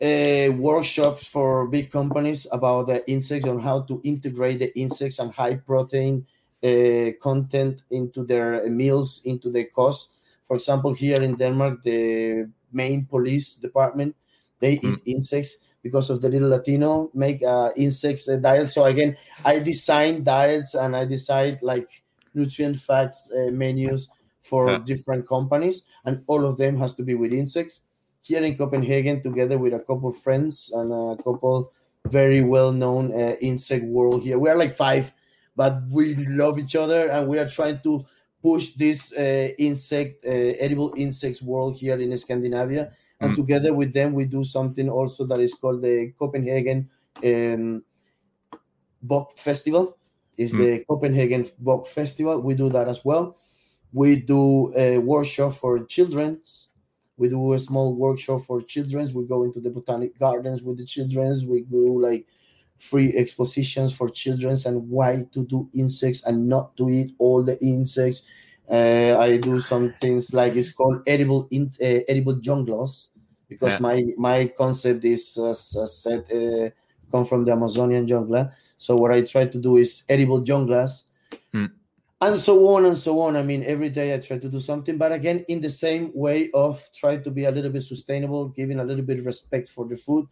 [0.00, 5.30] uh, workshops for big companies about the insects on how to integrate the insects and
[5.32, 6.26] high protein
[6.62, 10.14] uh, content into their meals, into the cost
[10.44, 14.14] for example, here in Denmark, the main police department
[14.60, 14.84] they mm.
[14.84, 18.72] eat insects because of the little Latino make uh, insects uh, diet.
[18.72, 24.08] So again, I design diets and I decide like nutrient facts uh, menus
[24.40, 24.78] for yeah.
[24.84, 27.82] different companies, and all of them has to be with insects.
[28.22, 31.70] Here in Copenhagen, together with a couple friends and a couple
[32.08, 34.38] very well-known uh, insect world here.
[34.38, 35.12] We are like five,
[35.56, 38.04] but we love each other and we are trying to
[38.42, 42.92] push this uh, insect, uh, edible insects world here in Scandinavia.
[43.20, 43.36] And mm.
[43.36, 46.90] together with them, we do something also that is called the Copenhagen
[47.24, 47.82] um,
[49.02, 49.96] Bok Festival.
[50.36, 50.58] Is mm.
[50.58, 52.40] the Copenhagen Bok Festival.
[52.40, 53.36] We do that as well.
[53.92, 56.40] We do a workshop for children.
[57.16, 59.08] We do a small workshop for children.
[59.14, 61.40] We go into the botanic gardens with the children.
[61.46, 62.26] We do like
[62.76, 67.56] free expositions for children and why to do insects and not to eat all the
[67.60, 68.22] insects.
[68.70, 73.08] Uh, I do some things like it's called edible in, uh, edible junglas
[73.48, 73.78] because yeah.
[73.80, 76.70] my my concept is as, as said uh,
[77.12, 78.50] come from the Amazonian jungle.
[78.78, 81.04] So what I try to do is edible junglas.
[81.52, 81.66] Hmm
[82.24, 83.36] and so on and so on.
[83.36, 86.50] I mean, every day I try to do something, but again, in the same way
[86.52, 89.86] of trying to be a little bit sustainable, giving a little bit of respect for
[89.86, 90.26] the food,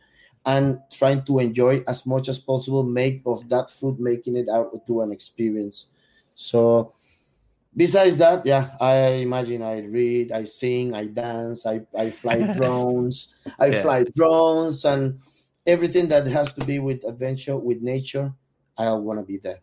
[0.47, 4.87] and trying to enjoy as much as possible, make of that food, making it out
[4.87, 5.87] to an experience.
[6.35, 6.95] So,
[7.77, 13.35] besides that, yeah, I imagine I read, I sing, I dance, I, I fly drones,
[13.59, 13.83] I yeah.
[13.83, 15.21] fly drones, and
[15.67, 18.33] everything that has to be with adventure, with nature,
[18.77, 19.61] I want to be there.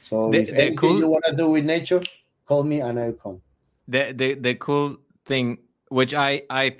[0.00, 2.00] So the, if anything cool, you want to do with nature,
[2.46, 3.40] call me and I'll come.
[3.88, 4.96] The the the cool
[5.26, 5.58] thing,
[5.88, 6.76] which I I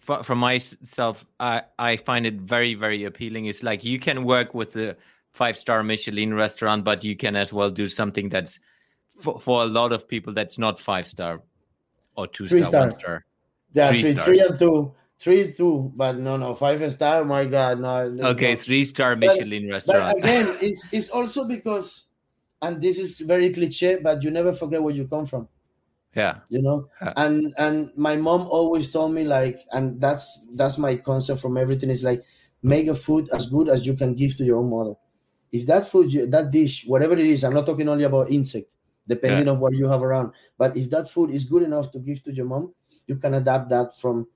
[0.00, 4.76] from myself I I find it very very appealing is like you can work with
[4.76, 4.96] a
[5.32, 8.58] five star Michelin restaurant, but you can as well do something that's
[9.22, 11.42] for, for a lot of people that's not five star
[12.16, 12.98] or two three star, stars.
[12.98, 13.24] star.
[13.72, 17.78] Yeah, three, three, three and two three two but no no five star my god
[17.78, 17.96] no
[18.30, 18.58] okay not.
[18.58, 22.06] three star michelin but, restaurant but again it's it's also because
[22.62, 25.46] and this is very cliche but you never forget where you come from
[26.16, 27.12] yeah you know yeah.
[27.18, 31.90] and and my mom always told me like and that's that's my concept from everything
[31.90, 32.24] is like
[32.62, 34.94] make a food as good as you can give to your own mother
[35.52, 38.72] if that food that dish whatever it is i'm not talking only about insect
[39.06, 39.52] depending yeah.
[39.52, 40.32] on what you have around.
[40.58, 42.74] But if that food is good enough to give to your mom
[43.10, 44.28] you can adapt that from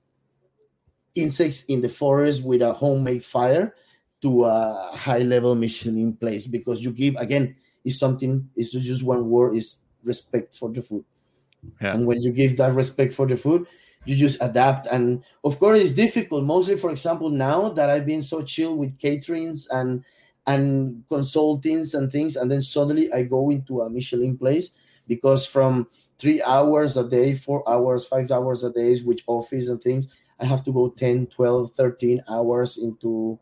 [1.15, 3.73] insects in the forest with a homemade fire
[4.21, 6.45] to a high level michelin place.
[6.45, 7.55] Because you give again
[7.85, 11.05] is something is just one word is respect for the food.
[11.81, 11.95] Yeah.
[11.95, 13.65] and when you give that respect for the food
[14.03, 14.85] you just adapt.
[14.87, 16.43] And of course it's difficult.
[16.43, 20.03] Mostly for example now that i've been so chill with caterings and
[20.47, 24.71] and consultings and things and then suddenly i go into a michelin place
[25.07, 25.87] because from
[26.17, 30.07] three hours a day four hours five hours a day which office and things
[30.39, 33.39] i have to go 10 12 13 hours into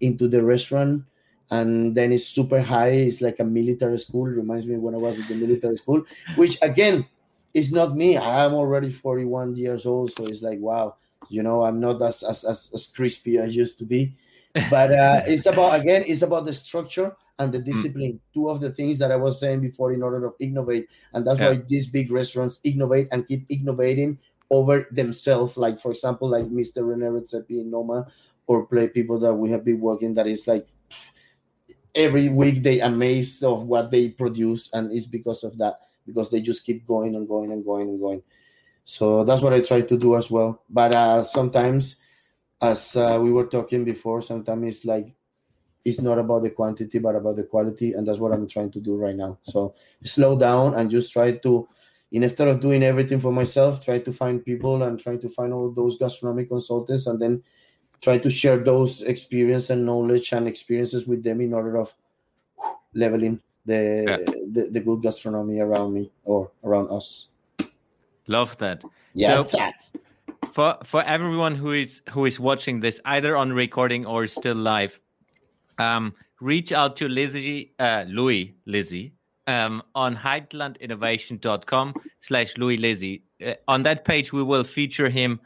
[0.00, 1.04] into the restaurant
[1.50, 2.90] and then it's super high.
[2.90, 4.24] It's like a military school.
[4.26, 6.04] Reminds me when I was at the military school,
[6.36, 7.06] which again
[7.54, 8.16] is not me.
[8.16, 10.96] I am already 41 years old, so it's like wow,
[11.28, 14.14] you know, I'm not as as as, as crispy as I used to be.
[14.54, 17.64] But uh, it's about again, it's about the structure and the mm.
[17.64, 18.12] discipline.
[18.12, 18.20] Mm.
[18.34, 21.38] Two of the things that I was saying before in order to innovate, and that's
[21.38, 21.50] yeah.
[21.50, 24.18] why these big restaurants innovate and keep innovating
[24.50, 25.56] over themselves.
[25.56, 26.86] Like for example, like Mr.
[26.86, 28.06] Rene Redzepi in Noma,
[28.50, 30.66] or play people that we have been working that is like
[31.94, 36.40] every week they amaze of what they produce and it's because of that because they
[36.40, 38.22] just keep going and going and going and going
[38.84, 41.96] so that's what i try to do as well but uh, sometimes
[42.62, 45.14] as uh, we were talking before sometimes it's like
[45.84, 48.80] it's not about the quantity but about the quality and that's what i'm trying to
[48.80, 51.66] do right now so slow down and just try to
[52.12, 55.70] instead of doing everything for myself try to find people and try to find all
[55.70, 57.42] those gastronomic consultants and then
[58.00, 61.94] try to share those experience and knowledge and experiences with them in order of
[62.94, 64.32] leveling the, yeah.
[64.50, 67.28] the, the good gastronomy around me or around us.
[68.26, 68.82] Love that.
[69.14, 69.44] Yeah.
[69.44, 69.70] So,
[70.52, 75.00] for for everyone who is who is watching this either on recording or still live,
[75.78, 79.12] um, reach out to Lezzi, uh, Lui Lezzi,
[79.46, 83.22] um, on heitlandinnovation.com slash Lui Lezzi.
[83.44, 85.40] Uh, on that page, we will feature him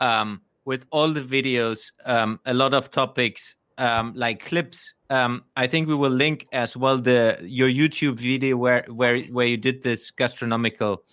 [0.00, 4.94] um, with all the videos, um, a lot of topics um, like clips.
[5.10, 9.46] Um, I think we will link as well the your YouTube video where where where
[9.46, 11.04] you did this gastronomical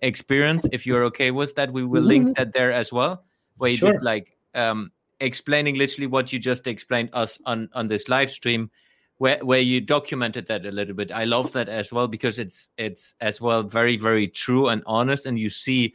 [0.00, 0.66] experience.
[0.72, 2.08] If you're okay with that, we will mm-hmm.
[2.08, 3.24] link that there as well,
[3.58, 3.92] where you sure.
[3.92, 8.70] did like um, explaining literally what you just explained us on on this live stream.
[9.18, 12.68] Where, where you documented that a little bit i love that as well because it's
[12.78, 15.92] it's as well very very true and honest and you see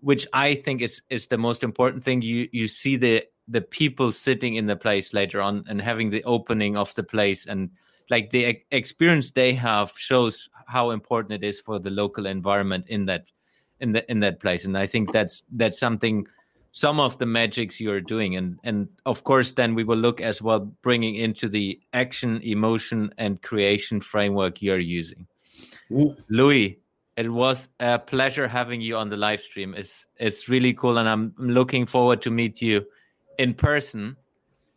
[0.00, 2.22] which I think is is the most important thing.
[2.22, 6.24] You you see the the people sitting in the place later on and having the
[6.24, 7.70] opening of the place and
[8.10, 13.06] like the experience they have shows how important it is for the local environment in
[13.06, 13.26] that
[13.80, 16.26] in the in that place and i think that's that's something
[16.72, 20.42] some of the magics you're doing and and of course then we will look as
[20.42, 25.26] well bringing into the action emotion and creation framework you're using
[25.90, 26.16] mm.
[26.28, 26.78] lui
[27.18, 29.74] it was a pleasure having you on the live stream.
[29.76, 32.86] It's it's really cool, and I'm looking forward to meet you
[33.38, 34.16] in person,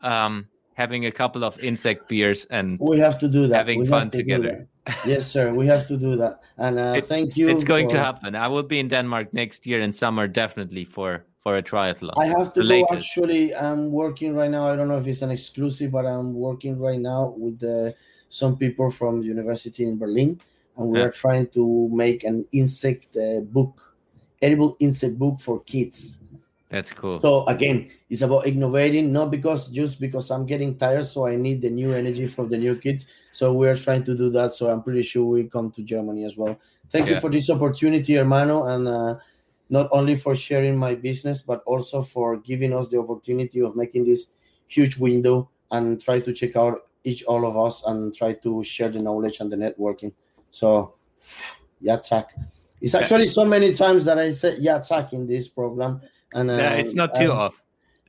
[0.02, 3.58] um, having a couple of insect beers and we have to do that.
[3.58, 4.68] Having we fun to together.
[5.06, 5.54] yes, sir.
[5.54, 7.50] We have to do that, and uh, it, thank you.
[7.50, 7.96] It's going for...
[7.96, 8.36] to happen.
[8.36, 12.14] I will be in Denmark next year in summer, definitely for for a triathlon?
[12.18, 12.88] I have to go.
[12.92, 14.68] Actually, I'm working right now.
[14.68, 17.96] I don't know if it's an exclusive, but I'm working right now with the,
[18.30, 20.40] some people from the university in Berlin,
[20.78, 21.06] and we yeah.
[21.06, 23.96] are trying to make an insect uh, book,
[24.42, 26.20] edible insect book for kids.
[26.72, 27.20] That's cool.
[27.20, 31.62] So again, it's about innovating, not because just because I'm getting tired, so I need
[31.62, 33.12] the new energy for the new kids.
[33.34, 34.54] So we're trying to do that.
[34.54, 36.58] So I'm pretty sure we come to Germany as well.
[36.90, 37.16] Thank yeah.
[37.16, 39.18] you for this opportunity, hermano, and uh,
[39.70, 44.06] not only for sharing my business, but also for giving us the opportunity of making
[44.06, 44.28] this
[44.68, 48.90] huge window and try to check out each all of us and try to share
[48.90, 50.14] the knowledge and the networking.
[50.52, 50.96] So,
[51.82, 52.34] yeah, Zach.
[52.80, 56.02] It's actually so many times that I said yeah, Zach in this program,
[56.34, 57.62] and uh, yeah, it's not too off.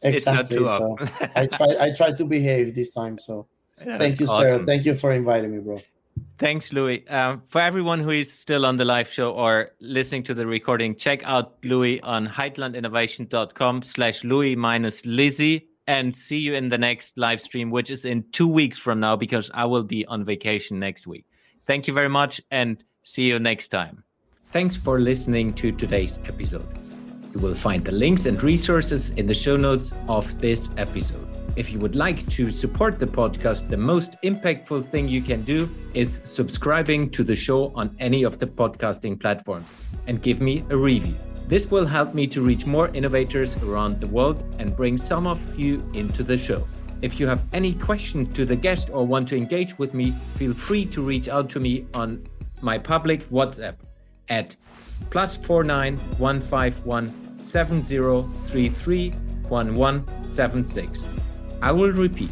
[0.03, 0.59] Exactly.
[0.59, 1.23] Too so off.
[1.37, 1.77] I try.
[1.81, 3.19] I try to behave this time.
[3.19, 3.47] So,
[3.85, 4.45] yeah, thank you, awesome.
[4.45, 4.65] Sarah.
[4.65, 5.81] Thank you for inviting me, bro.
[6.39, 7.07] Thanks, Lui.
[7.09, 10.97] Um, for everyone who is still on the live show or listening to the recording,
[10.97, 17.17] check out Lui on heitlandinnovation.com slash Lui minus Lezzi and see you in the next
[17.17, 20.79] live stream, which is in two weeks from now because I will be on vacation
[20.79, 21.25] next week.
[21.67, 24.05] Thank you very much and see you next time.
[24.53, 26.92] Thanks for listening to today's episode.
[27.35, 31.27] You will find the links and resources in the show notes of this episode.
[31.57, 35.71] If you would like to support the podcast, the most impactful thing you can do
[35.95, 39.73] is subscribing to the show on any of the podcasting platforms
[40.07, 41.15] and give me a review.
[41.49, 45.41] This will help me to reach more innovators around the world and bring some of
[45.59, 46.67] you into the show.
[47.01, 50.53] If you have any question to the guest or want to engage with me, feel
[50.53, 52.27] free to reach out to me on
[52.61, 53.77] my public WhatsApp
[54.29, 54.55] at
[55.11, 59.11] plus four nine one five one seven zero three three
[59.49, 61.07] one one seven six.
[61.61, 62.31] I will repeat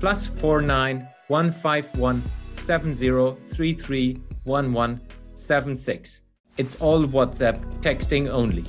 [0.00, 2.22] plus four nine one five one
[2.54, 5.00] seven zero three three one one
[5.34, 6.20] seven six.
[6.56, 8.64] It's all WhatsApp texting only.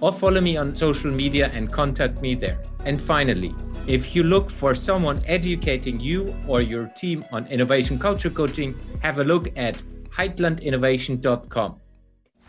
[0.00, 2.58] Or follow me on social media and contact me there.
[2.84, 3.54] And finally,
[3.86, 9.18] if you look for someone educating you or your team on innovation culture coaching, have
[9.18, 9.76] a look at
[10.10, 11.80] heitlandinnovation.com.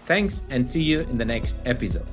[0.08, 2.08] Thanks and see you in the next episode.